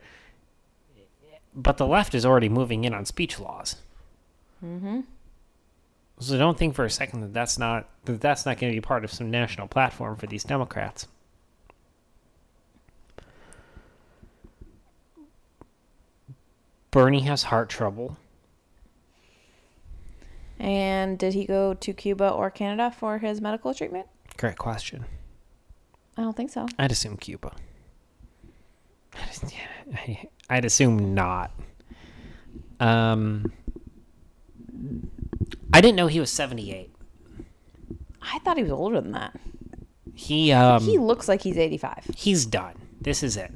but 1.54 1.76
the 1.76 1.86
left 1.86 2.14
is 2.14 2.24
already 2.24 2.48
moving 2.48 2.84
in 2.84 2.94
on 2.94 3.04
speech 3.04 3.40
laws. 3.40 3.76
Mm-hmm. 4.64 5.00
So 6.20 6.38
don't 6.38 6.56
think 6.56 6.74
for 6.74 6.84
a 6.84 6.90
second 6.90 7.20
that 7.22 7.34
that's 7.34 7.58
not 7.58 7.88
that 8.04 8.20
that's 8.20 8.46
not 8.46 8.58
going 8.58 8.72
to 8.72 8.76
be 8.76 8.80
part 8.80 9.04
of 9.04 9.12
some 9.12 9.30
national 9.30 9.66
platform 9.66 10.16
for 10.16 10.26
these 10.26 10.44
Democrats. 10.44 11.08
Bernie 16.92 17.22
has 17.22 17.42
heart 17.42 17.68
trouble. 17.68 18.16
And 20.60 21.18
did 21.18 21.34
he 21.34 21.44
go 21.44 21.74
to 21.74 21.92
Cuba 21.92 22.30
or 22.30 22.50
Canada 22.50 22.94
for 22.96 23.18
his 23.18 23.40
medical 23.40 23.74
treatment? 23.74 24.06
Great 24.36 24.56
question. 24.56 25.04
I 26.16 26.22
don't 26.22 26.36
think 26.36 26.50
so. 26.50 26.66
I'd 26.78 26.92
assume 26.92 27.16
Cuba. 27.16 27.52
I'd, 29.14 29.28
as- 29.30 29.52
yeah, 29.52 29.96
I- 29.96 30.28
I'd 30.50 30.64
assume 30.64 31.14
not. 31.14 31.50
Um, 32.80 33.52
I 35.72 35.80
didn't 35.80 35.96
know 35.96 36.06
he 36.06 36.20
was 36.20 36.30
seventy-eight. 36.30 36.90
I 38.22 38.38
thought 38.40 38.56
he 38.56 38.62
was 38.62 38.72
older 38.72 39.00
than 39.00 39.12
that. 39.12 39.34
He 40.14 40.52
um, 40.52 40.82
He 40.82 40.98
looks 40.98 41.28
like 41.28 41.42
he's 41.42 41.58
85. 41.58 42.10
he's 42.16 42.46
done. 42.46 42.74
This 43.00 43.22
is 43.22 43.36
it. 43.36 43.52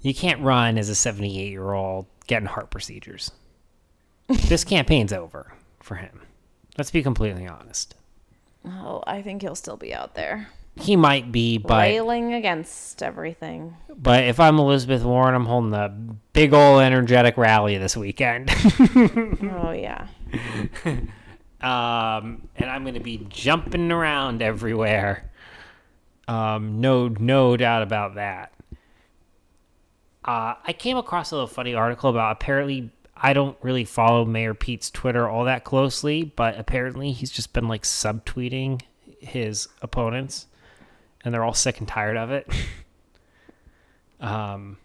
You 0.00 0.14
can't 0.14 0.40
run 0.42 0.78
as 0.78 0.88
a 0.88 0.94
seventy-eight-year-old 0.94 2.06
getting 2.26 2.48
heart 2.48 2.70
procedures. 2.70 3.30
this 4.28 4.64
campaign's 4.64 5.12
over 5.12 5.52
for 5.80 5.96
him. 5.96 6.20
Let's 6.76 6.90
be 6.90 7.02
completely 7.02 7.46
honest. 7.46 7.94
Oh, 8.64 9.02
I 9.06 9.22
think 9.22 9.42
he'll 9.42 9.54
still 9.54 9.76
be 9.76 9.94
out 9.94 10.14
there 10.14 10.48
He 10.78 10.96
might 10.96 11.30
be, 11.32 11.58
but 11.58 11.82
railing 11.82 12.34
against 12.34 13.02
everything. 13.02 13.76
but 13.96 14.24
if 14.24 14.38
I'm 14.40 14.58
Elizabeth 14.58 15.02
Warren, 15.02 15.34
I'm 15.34 15.44
holding 15.46 15.74
a 15.74 15.88
big 16.32 16.52
old 16.54 16.80
energetic 16.82 17.36
rally 17.36 17.76
this 17.78 17.96
weekend. 17.96 18.50
Oh 19.42 19.72
yeah. 19.72 20.06
um, 21.60 22.48
and 22.56 22.70
I'm 22.70 22.82
going 22.84 22.94
to 22.94 23.00
be 23.00 23.26
jumping 23.28 23.90
around 23.90 24.42
everywhere. 24.42 25.30
Um, 26.28 26.80
no, 26.80 27.08
no 27.08 27.56
doubt 27.56 27.82
about 27.82 28.14
that. 28.16 28.52
Uh, 30.24 30.54
I 30.64 30.74
came 30.74 30.96
across 30.96 31.30
a 31.30 31.34
little 31.36 31.46
funny 31.48 31.74
article 31.74 32.10
about 32.10 32.32
apparently 32.32 32.90
I 33.16 33.32
don't 33.32 33.56
really 33.62 33.84
follow 33.84 34.24
Mayor 34.24 34.54
Pete's 34.54 34.90
Twitter 34.90 35.28
all 35.28 35.44
that 35.46 35.64
closely, 35.64 36.22
but 36.22 36.58
apparently 36.58 37.12
he's 37.12 37.30
just 37.30 37.52
been 37.52 37.66
like 37.66 37.82
subtweeting 37.82 38.82
his 39.20 39.68
opponents, 39.82 40.46
and 41.24 41.32
they're 41.34 41.44
all 41.44 41.54
sick 41.54 41.78
and 41.78 41.88
tired 41.88 42.16
of 42.16 42.30
it. 42.30 42.48
um, 44.20 44.78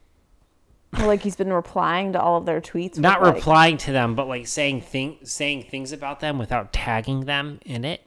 Or, 1.00 1.08
like 1.08 1.22
he's 1.22 1.36
been 1.36 1.52
replying 1.54 2.14
to 2.14 2.22
all 2.22 2.38
of 2.38 2.46
their 2.46 2.62
tweets. 2.62 2.98
not 2.98 3.22
like- 3.22 3.36
replying 3.36 3.78
to 3.78 3.92
them, 3.92 4.16
but 4.16 4.28
like 4.28 4.48
saying 4.48 4.82
thing 4.82 5.18
saying 5.24 5.64
things 5.64 5.92
about 5.92 6.20
them 6.20 6.38
without 6.38 6.72
tagging 6.74 7.22
them 7.26 7.60
in 7.66 7.86
it. 7.86 8.02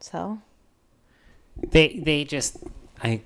So 0.00 0.38
They 1.70 1.98
they 2.04 2.24
just 2.24 2.58
I, 3.02 3.20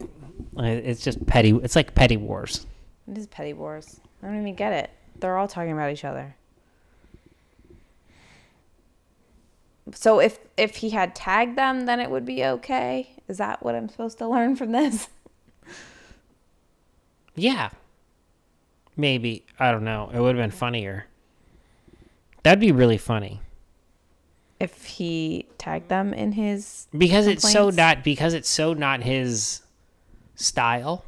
I 0.56 0.68
it's 0.70 1.02
just 1.02 1.24
petty. 1.26 1.50
It's 1.62 1.76
like 1.76 1.94
petty 1.94 2.16
wars. 2.16 2.66
it 3.10 3.16
is 3.18 3.26
petty 3.26 3.52
wars. 3.52 4.00
I 4.22 4.26
don't 4.26 4.40
even 4.40 4.54
get 4.54 4.72
it. 4.72 4.90
They're 5.18 5.36
all 5.36 5.48
talking 5.48 5.72
about 5.72 5.90
each 5.92 6.04
other. 6.04 6.34
So 9.94 10.20
if 10.20 10.38
if 10.56 10.76
he 10.76 10.90
had 10.90 11.14
tagged 11.14 11.56
them, 11.58 11.86
then 11.86 11.98
it 11.98 12.10
would 12.10 12.24
be 12.24 12.44
okay. 12.44 13.10
Is 13.28 13.38
that 13.38 13.62
what 13.62 13.74
I'm 13.74 13.88
supposed 13.88 14.18
to 14.18 14.28
learn 14.28 14.56
from 14.56 14.72
this? 14.72 15.08
Yeah. 17.34 17.70
Maybe. 18.96 19.46
I 19.58 19.72
don't 19.72 19.84
know. 19.84 20.10
It 20.12 20.20
would 20.20 20.36
have 20.36 20.42
been 20.42 20.56
funnier. 20.56 21.06
That'd 22.42 22.60
be 22.60 22.72
really 22.72 22.98
funny. 22.98 23.40
If 24.60 24.84
he 24.84 25.46
tagged 25.58 25.88
them 25.88 26.12
in 26.14 26.32
his 26.32 26.86
Because 26.96 27.26
it's 27.26 27.50
so 27.50 27.70
not 27.70 28.04
because 28.04 28.34
it's 28.34 28.48
so 28.48 28.74
not 28.74 29.02
his 29.02 29.62
style. 30.34 31.04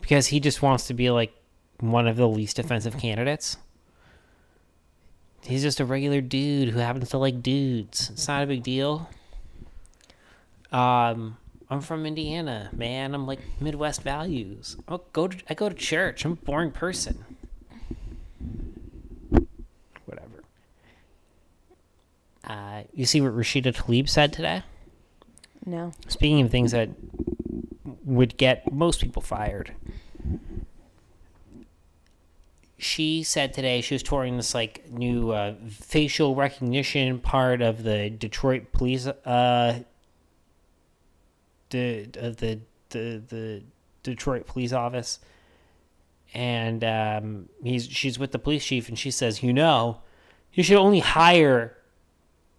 Because 0.00 0.28
he 0.28 0.40
just 0.40 0.62
wants 0.62 0.86
to 0.88 0.94
be 0.94 1.10
like 1.10 1.32
one 1.78 2.06
of 2.06 2.16
the 2.16 2.28
least 2.28 2.58
offensive 2.58 2.98
candidates. 2.98 3.56
He's 5.42 5.62
just 5.62 5.80
a 5.80 5.84
regular 5.84 6.20
dude 6.20 6.68
who 6.68 6.78
happens 6.78 7.10
to 7.10 7.18
like 7.18 7.42
dudes. 7.42 8.10
It's 8.10 8.28
not 8.28 8.42
a 8.42 8.46
big 8.46 8.62
deal. 8.62 9.08
Um 10.72 11.36
I'm 11.68 11.80
from 11.80 12.04
Indiana, 12.04 12.68
man. 12.72 13.14
I'm 13.14 13.26
like 13.26 13.38
Midwest 13.60 14.02
values. 14.02 14.76
I 14.88 14.98
go 15.12 15.28
to 15.28 15.36
I 15.48 15.54
go 15.54 15.68
to 15.68 15.74
church. 15.74 16.24
I'm 16.24 16.32
a 16.32 16.36
boring 16.36 16.72
person. 16.72 17.24
Whatever. 20.04 20.42
Uh, 22.44 22.82
you 22.92 23.06
see 23.06 23.20
what 23.20 23.32
Rashida 23.32 23.72
Tlaib 23.74 24.08
said 24.08 24.32
today? 24.32 24.62
no. 25.64 25.92
Speaking 26.08 26.40
of 26.40 26.50
things 26.50 26.72
that 26.72 26.88
would 28.04 28.36
get 28.36 28.72
most 28.72 29.00
people 29.00 29.22
fired, 29.22 29.72
she 32.80 33.22
said 33.22 33.52
today 33.52 33.80
she 33.80 33.94
was 33.94 34.02
touring 34.02 34.36
this 34.36 34.54
like 34.54 34.90
new 34.90 35.30
uh, 35.30 35.54
facial 35.68 36.34
recognition 36.34 37.18
part 37.20 37.60
of 37.60 37.82
the 37.82 38.10
Detroit 38.10 38.72
police, 38.72 39.06
uh, 39.06 39.80
the 41.68 42.06
the 42.06 42.60
the 42.88 43.22
the 43.28 43.62
Detroit 44.02 44.46
police 44.46 44.72
office, 44.72 45.18
and 46.32 46.82
um, 46.82 47.48
he's 47.62 47.86
she's 47.86 48.18
with 48.18 48.32
the 48.32 48.38
police 48.38 48.64
chief, 48.64 48.88
and 48.88 48.98
she 48.98 49.10
says, 49.10 49.42
you 49.42 49.52
know, 49.52 50.00
you 50.52 50.62
should 50.62 50.78
only 50.78 51.00
hire 51.00 51.76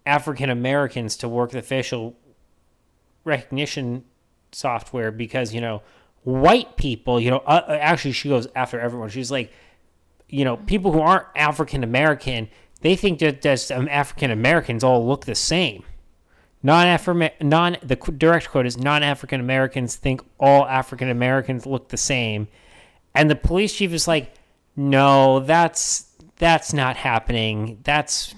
African 0.05 0.49
Americans 0.49 1.17
to 1.17 1.27
work 1.27 1.51
the 1.51 1.61
facial 1.61 2.15
recognition 3.23 4.05
software 4.51 5.11
because 5.11 5.53
you 5.53 5.61
know 5.61 5.81
white 6.23 6.75
people 6.75 7.19
you 7.19 7.31
know 7.31 7.37
uh, 7.47 7.77
actually 7.79 8.11
she 8.11 8.29
goes 8.29 8.47
after 8.55 8.79
everyone. 8.79 9.09
She's 9.09 9.31
like 9.31 9.51
you 10.31 10.43
know 10.43 10.57
people 10.57 10.91
who 10.91 10.99
aren't 10.99 11.27
african 11.35 11.83
american 11.83 12.49
they 12.81 12.95
think 12.95 13.19
that 13.19 13.41
just 13.41 13.71
um, 13.71 13.87
african 13.89 14.31
americans 14.31 14.83
all 14.83 15.07
look 15.07 15.25
the 15.25 15.35
same. 15.35 15.83
Non 16.63 16.99
non 17.41 17.77
the 17.81 17.95
direct 17.95 18.49
quote 18.49 18.65
is 18.65 18.77
non 18.77 19.01
african 19.01 19.39
americans 19.39 19.95
think 19.95 20.21
all 20.39 20.65
african 20.67 21.09
americans 21.09 21.65
look 21.65 21.89
the 21.89 21.97
same. 21.97 22.47
And 23.15 23.29
the 23.29 23.35
police 23.35 23.73
chief 23.75 23.93
is 23.93 24.07
like 24.07 24.33
no 24.75 25.39
that's 25.39 26.11
that's 26.37 26.73
not 26.73 26.97
happening. 26.97 27.79
That's 27.83 28.35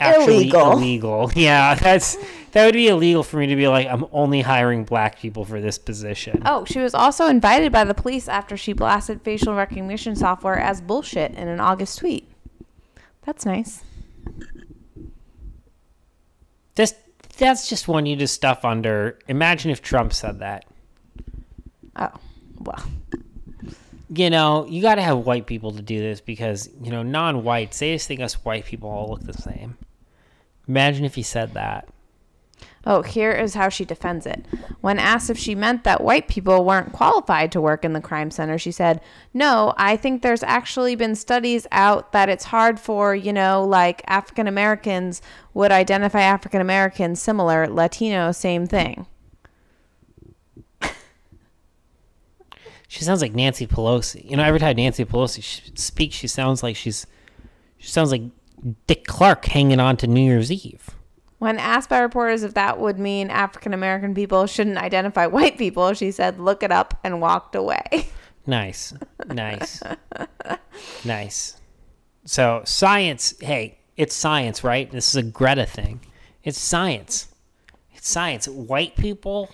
actually 0.00 0.34
Illegal. 0.36 0.72
illegal. 0.72 1.32
Yeah, 1.36 1.74
that's 1.74 2.16
that 2.52 2.64
would 2.64 2.74
be 2.74 2.88
illegal 2.88 3.22
for 3.22 3.36
me 3.36 3.46
to 3.46 3.56
be 3.56 3.68
like, 3.68 3.86
I'm 3.86 4.06
only 4.12 4.40
hiring 4.40 4.84
black 4.84 5.18
people 5.18 5.44
for 5.44 5.60
this 5.60 5.78
position. 5.78 6.42
Oh, 6.46 6.64
she 6.64 6.78
was 6.78 6.94
also 6.94 7.26
invited 7.26 7.72
by 7.72 7.84
the 7.84 7.94
police 7.94 8.26
after 8.28 8.56
she 8.56 8.72
blasted 8.72 9.22
facial 9.22 9.54
recognition 9.54 10.16
software 10.16 10.58
as 10.58 10.80
bullshit 10.80 11.32
in 11.34 11.48
an 11.48 11.60
August 11.60 11.98
tweet. 11.98 12.28
That's 13.24 13.44
nice. 13.44 13.82
This 16.74 16.94
that's 17.36 17.68
just 17.68 17.86
one 17.88 18.06
you 18.06 18.16
just 18.16 18.34
stuff 18.34 18.64
under. 18.64 19.18
Imagine 19.28 19.70
if 19.70 19.82
Trump 19.82 20.12
said 20.12 20.40
that. 20.40 20.64
Oh, 21.96 22.10
well. 22.60 22.82
You 24.10 24.30
know, 24.30 24.64
you 24.66 24.80
got 24.80 24.94
to 24.94 25.02
have 25.02 25.18
white 25.18 25.46
people 25.46 25.72
to 25.72 25.82
do 25.82 25.98
this 25.98 26.20
because 26.22 26.70
you 26.82 26.90
know 26.90 27.02
non-whites 27.02 27.78
they 27.78 27.92
just 27.94 28.08
think 28.08 28.20
us 28.20 28.42
white 28.44 28.64
people 28.64 28.88
all 28.88 29.08
look 29.10 29.20
the 29.24 29.34
same. 29.34 29.76
Imagine 30.68 31.04
if 31.04 31.14
he 31.14 31.22
said 31.22 31.54
that. 31.54 31.88
Oh, 32.86 33.02
here 33.02 33.32
is 33.32 33.54
how 33.54 33.68
she 33.68 33.84
defends 33.84 34.24
it. 34.26 34.46
When 34.80 34.98
asked 34.98 35.30
if 35.30 35.38
she 35.38 35.54
meant 35.54 35.84
that 35.84 36.02
white 36.02 36.28
people 36.28 36.64
weren't 36.64 36.92
qualified 36.92 37.52
to 37.52 37.60
work 37.60 37.84
in 37.84 37.92
the 37.92 38.00
crime 38.00 38.30
center, 38.30 38.56
she 38.56 38.70
said, 38.70 39.00
No, 39.34 39.74
I 39.76 39.96
think 39.96 40.22
there's 40.22 40.42
actually 40.42 40.94
been 40.94 41.14
studies 41.14 41.66
out 41.70 42.12
that 42.12 42.28
it's 42.28 42.44
hard 42.44 42.78
for, 42.78 43.14
you 43.14 43.32
know, 43.32 43.64
like 43.64 44.02
African 44.06 44.46
Americans 44.46 45.20
would 45.54 45.72
identify 45.72 46.20
African 46.20 46.60
Americans 46.60 47.20
similar, 47.20 47.66
Latino, 47.66 48.32
same 48.32 48.66
thing. 48.66 49.06
She 52.90 53.04
sounds 53.04 53.20
like 53.20 53.34
Nancy 53.34 53.66
Pelosi. 53.66 54.28
You 54.28 54.38
know, 54.38 54.42
every 54.42 54.58
time 54.58 54.76
Nancy 54.76 55.04
Pelosi 55.04 55.78
speaks, 55.78 56.16
she 56.16 56.26
sounds 56.26 56.62
like 56.62 56.74
she's 56.74 57.06
she 57.76 57.88
sounds 57.88 58.10
like 58.10 58.22
Dick 58.86 59.06
Clark 59.06 59.44
hanging 59.46 59.80
on 59.80 59.96
to 59.98 60.06
New 60.06 60.22
Year's 60.22 60.50
Eve. 60.50 60.90
When 61.38 61.58
asked 61.58 61.88
by 61.88 62.00
reporters 62.00 62.42
if 62.42 62.54
that 62.54 62.80
would 62.80 62.98
mean 62.98 63.30
African 63.30 63.72
American 63.72 64.14
people 64.14 64.46
shouldn't 64.46 64.78
identify 64.78 65.26
white 65.26 65.56
people, 65.56 65.94
she 65.94 66.10
said, 66.10 66.40
Look 66.40 66.62
it 66.62 66.72
up 66.72 66.98
and 67.04 67.20
walked 67.20 67.54
away. 67.54 68.08
Nice. 68.46 68.94
Nice. 69.28 69.82
nice. 71.04 71.58
So, 72.24 72.62
science, 72.64 73.34
hey, 73.40 73.78
it's 73.94 74.14
science, 74.14 74.64
right? 74.64 74.90
This 74.90 75.08
is 75.10 75.16
a 75.16 75.22
Greta 75.22 75.66
thing. 75.66 76.00
It's 76.42 76.58
science. 76.58 77.28
It's 77.92 78.08
science. 78.08 78.48
White 78.48 78.96
people, 78.96 79.50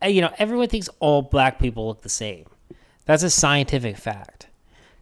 uh, 0.00 0.06
you 0.06 0.20
know, 0.20 0.32
everyone 0.38 0.68
thinks 0.68 0.88
all 1.00 1.22
black 1.22 1.58
people 1.58 1.88
look 1.88 2.02
the 2.02 2.08
same. 2.08 2.46
That's 3.04 3.24
a 3.24 3.30
scientific 3.30 3.96
fact. 3.96 4.47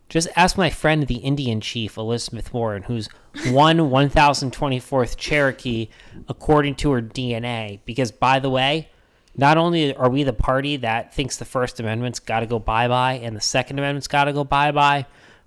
Just 0.09 0.29
ask 0.37 0.57
my 0.57 0.71
friend, 0.71 1.07
the 1.07 1.16
Indian 1.16 1.61
chief, 1.61 1.97
Elizabeth 1.97 2.53
Warren, 2.55 2.85
who's 2.85 3.09
one 3.49 3.79
1024th 3.79 5.16
Cherokee 5.16 5.88
according 6.29 6.77
to 6.77 6.92
her 6.92 7.03
DNA. 7.03 7.81
Because, 7.85 8.12
by 8.12 8.38
the 8.38 8.49
way, 8.51 8.88
not 9.37 9.59
only 9.59 9.95
are 9.95 10.09
we 10.09 10.23
the 10.23 10.33
party 10.33 10.77
that 10.79 11.12
thinks 11.12 11.37
the 11.37 11.45
First 11.45 11.81
Amendment's 11.81 12.21
got 12.21 12.40
to 12.40 12.47
go 12.47 12.59
bye 12.59 12.88
bye 12.88 13.14
and 13.14 13.37
the 13.37 13.40
Second 13.40 13.79
Amendment's 13.79 14.09
got 14.09 14.25
to 14.25 14.33
go 14.33 14.45
bye 14.45 14.73
bye, 14.73 15.05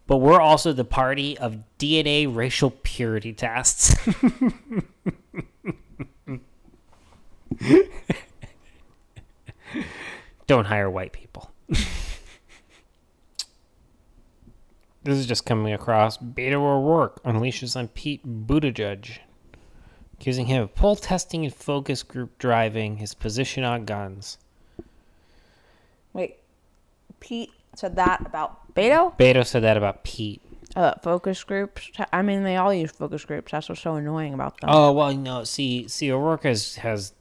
but 0.08 0.18
we're 0.18 0.42
also 0.42 0.74
the 0.74 0.86
party 0.86 1.38
of 1.38 1.58
DNA 1.80 2.34
racial 2.34 2.72
purity 2.84 3.34
tests. 3.34 3.96
Don't 10.48 10.66
hire 10.66 10.90
white 10.90 11.14
people. 11.14 11.49
This 15.04 15.18
is 15.18 15.26
just 15.26 15.46
coming 15.46 15.74
across. 15.74 16.18
Beto 16.18 16.56
O'Rourke 16.56 17.22
unleashes 17.24 17.76
on 17.76 17.88
Pete 17.90 18.26
Buttigieg, 18.48 19.20
accusing 20.14 20.48
him 20.48 20.64
of 20.64 20.76
poll 20.76 20.96
testing 20.96 21.46
and 21.46 21.54
focus 21.54 22.04
group 22.04 22.38
driving 22.38 22.98
his 22.98 23.14
position 23.14 23.64
on 23.64 23.86
guns. 23.86 24.38
Wait, 26.14 26.38
Pete 27.20 27.52
said 27.76 27.96
that 27.96 28.22
about 28.26 28.74
Beto? 28.74 29.18
Beto 29.18 29.46
said 29.46 29.64
that 29.64 29.78
about 29.78 30.04
Pete. 30.04 30.42
Uh, 30.76 30.94
focus 31.02 31.44
groups. 31.44 31.90
I 32.14 32.22
mean, 32.22 32.44
they 32.44 32.56
all 32.56 32.74
use 32.74 32.92
focus 32.92 33.26
groups. 33.26 33.52
That's 33.52 33.70
what's 33.70 33.82
so 33.82 33.96
annoying 33.96 34.34
about 34.34 34.60
them. 34.62 34.70
Oh 34.72 34.92
well, 34.92 35.16
no. 35.16 35.44
See, 35.44 35.88
see, 35.88 36.12
O'Rourke 36.12 36.44
has 36.44 36.76
has 36.76 37.14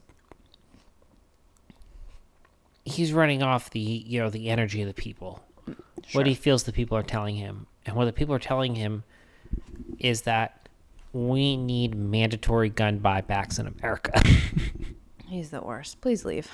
he's 2.85 3.13
running 3.13 3.41
off 3.41 3.69
the 3.71 3.79
you 3.79 4.19
know 4.19 4.29
the 4.29 4.49
energy 4.49 4.81
of 4.81 4.87
the 4.87 4.93
people, 4.93 5.41
what 6.13 6.27
he 6.27 6.35
feels 6.35 6.63
the 6.63 6.71
people 6.71 6.97
are 6.97 7.03
telling 7.03 7.35
him, 7.35 7.65
and 7.89 7.97
what 7.97 8.05
the 8.05 8.13
people 8.13 8.33
are 8.35 8.39
telling 8.39 8.75
him 8.75 9.03
is 9.97 10.21
that 10.21 10.69
we 11.11 11.57
need 11.57 11.95
mandatory 11.95 12.69
gun 12.69 12.99
buybacks 12.99 13.59
in 13.59 13.67
America. 13.67 14.21
He's 15.27 15.49
the 15.49 15.61
worst. 15.61 15.99
Please 16.01 16.23
leave. 16.23 16.49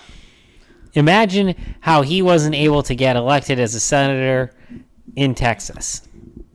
Imagine 0.93 1.55
how 1.81 2.01
he 2.03 2.21
wasn't 2.21 2.55
able 2.55 2.81
to 2.83 2.95
get 2.95 3.17
elected 3.17 3.59
as 3.59 3.75
a 3.75 3.81
senator 3.81 4.53
in 5.17 5.35
Texas. 5.35 6.07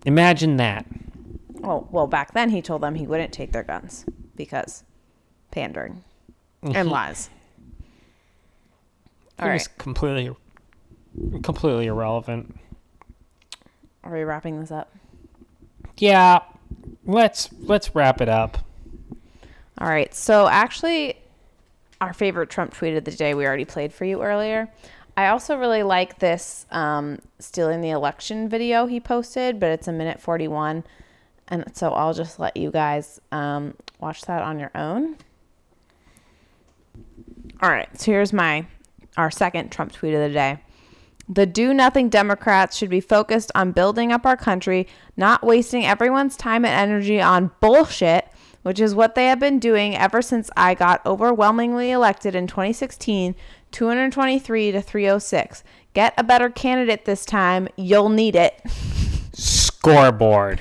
Imagine 0.06 0.56
that. 0.56 0.86
Oh, 1.62 1.86
well, 1.90 2.06
back 2.06 2.32
then 2.32 2.48
he 2.48 2.62
told 2.62 2.80
them 2.82 2.94
he 2.94 3.06
wouldn't 3.06 3.34
take 3.34 3.52
their 3.52 3.62
guns 3.62 4.06
because 4.34 4.82
pandering 5.50 6.02
and 6.62 6.74
mm-hmm. 6.74 6.88
lies. 6.88 7.28
All 9.38 9.46
it 9.46 9.50
right. 9.50 9.54
was 9.56 9.68
completely, 9.68 10.34
completely 11.42 11.86
irrelevant. 11.86 12.56
Are 14.04 14.12
we 14.12 14.22
wrapping 14.22 14.60
this 14.60 14.70
up? 14.70 14.94
Yeah, 15.98 16.40
let's 17.04 17.50
let's 17.60 17.94
wrap 17.94 18.20
it 18.20 18.28
up. 18.28 18.58
All 19.78 19.88
right. 19.88 20.14
So 20.14 20.46
actually, 20.48 21.16
our 22.00 22.12
favorite 22.12 22.50
Trump 22.50 22.74
tweet 22.74 22.94
of 22.96 23.04
the 23.04 23.10
day 23.10 23.34
we 23.34 23.46
already 23.46 23.64
played 23.64 23.92
for 23.92 24.04
you 24.04 24.22
earlier. 24.22 24.70
I 25.16 25.28
also 25.28 25.56
really 25.56 25.82
like 25.82 26.18
this 26.18 26.66
um, 26.70 27.18
stealing 27.38 27.80
the 27.80 27.90
election 27.90 28.48
video 28.48 28.86
he 28.86 29.00
posted, 29.00 29.60
but 29.60 29.70
it's 29.70 29.88
a 29.88 29.92
minute 29.92 30.20
41. 30.20 30.84
And 31.48 31.76
so 31.76 31.92
I'll 31.92 32.14
just 32.14 32.38
let 32.38 32.56
you 32.56 32.70
guys 32.70 33.20
um, 33.32 33.74
watch 33.98 34.22
that 34.22 34.42
on 34.42 34.58
your 34.58 34.70
own. 34.74 35.16
All 37.62 37.70
right. 37.70 37.88
So 38.00 38.12
here's 38.12 38.32
my 38.32 38.66
our 39.16 39.30
second 39.30 39.70
Trump 39.70 39.92
tweet 39.92 40.14
of 40.14 40.20
the 40.20 40.32
day. 40.32 40.58
The 41.32 41.46
do 41.46 41.72
nothing 41.72 42.08
Democrats 42.08 42.76
should 42.76 42.90
be 42.90 43.00
focused 43.00 43.52
on 43.54 43.70
building 43.70 44.10
up 44.10 44.26
our 44.26 44.36
country, 44.36 44.88
not 45.16 45.44
wasting 45.44 45.86
everyone's 45.86 46.36
time 46.36 46.64
and 46.64 46.74
energy 46.74 47.20
on 47.20 47.52
bullshit, 47.60 48.26
which 48.62 48.80
is 48.80 48.96
what 48.96 49.14
they 49.14 49.26
have 49.26 49.38
been 49.38 49.60
doing 49.60 49.96
ever 49.96 50.22
since 50.22 50.50
I 50.56 50.74
got 50.74 51.06
overwhelmingly 51.06 51.92
elected 51.92 52.34
in 52.34 52.48
2016, 52.48 53.36
223 53.70 54.72
to 54.72 54.82
306. 54.82 55.62
Get 55.94 56.14
a 56.18 56.24
better 56.24 56.50
candidate 56.50 57.04
this 57.04 57.24
time. 57.24 57.68
You'll 57.76 58.08
need 58.08 58.34
it. 58.34 58.60
Scoreboard. 59.32 60.60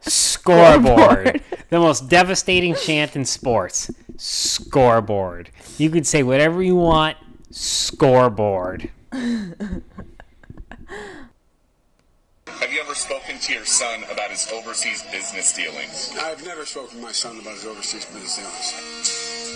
Scoreboard. 0.00 1.40
the 1.68 1.78
most 1.78 2.08
devastating 2.08 2.74
chant 2.74 3.14
in 3.14 3.24
sports. 3.24 3.92
Scoreboard. 4.16 5.50
You 5.78 5.88
can 5.88 6.02
say 6.02 6.24
whatever 6.24 6.60
you 6.64 6.74
want. 6.74 7.16
Scoreboard. 7.52 8.90
Have 9.12 9.82
you 12.72 12.80
ever 12.80 12.94
spoken 12.94 13.38
to 13.40 13.52
your 13.52 13.64
son 13.64 14.04
about 14.04 14.30
his 14.30 14.48
overseas 14.52 15.02
business 15.10 15.52
dealings? 15.52 16.16
I've 16.20 16.44
never 16.44 16.64
spoken 16.64 16.98
to 16.98 17.02
my 17.02 17.10
son 17.10 17.40
about 17.40 17.54
his 17.54 17.66
overseas 17.66 18.04
business 18.04 18.36
dealings. 18.36 19.49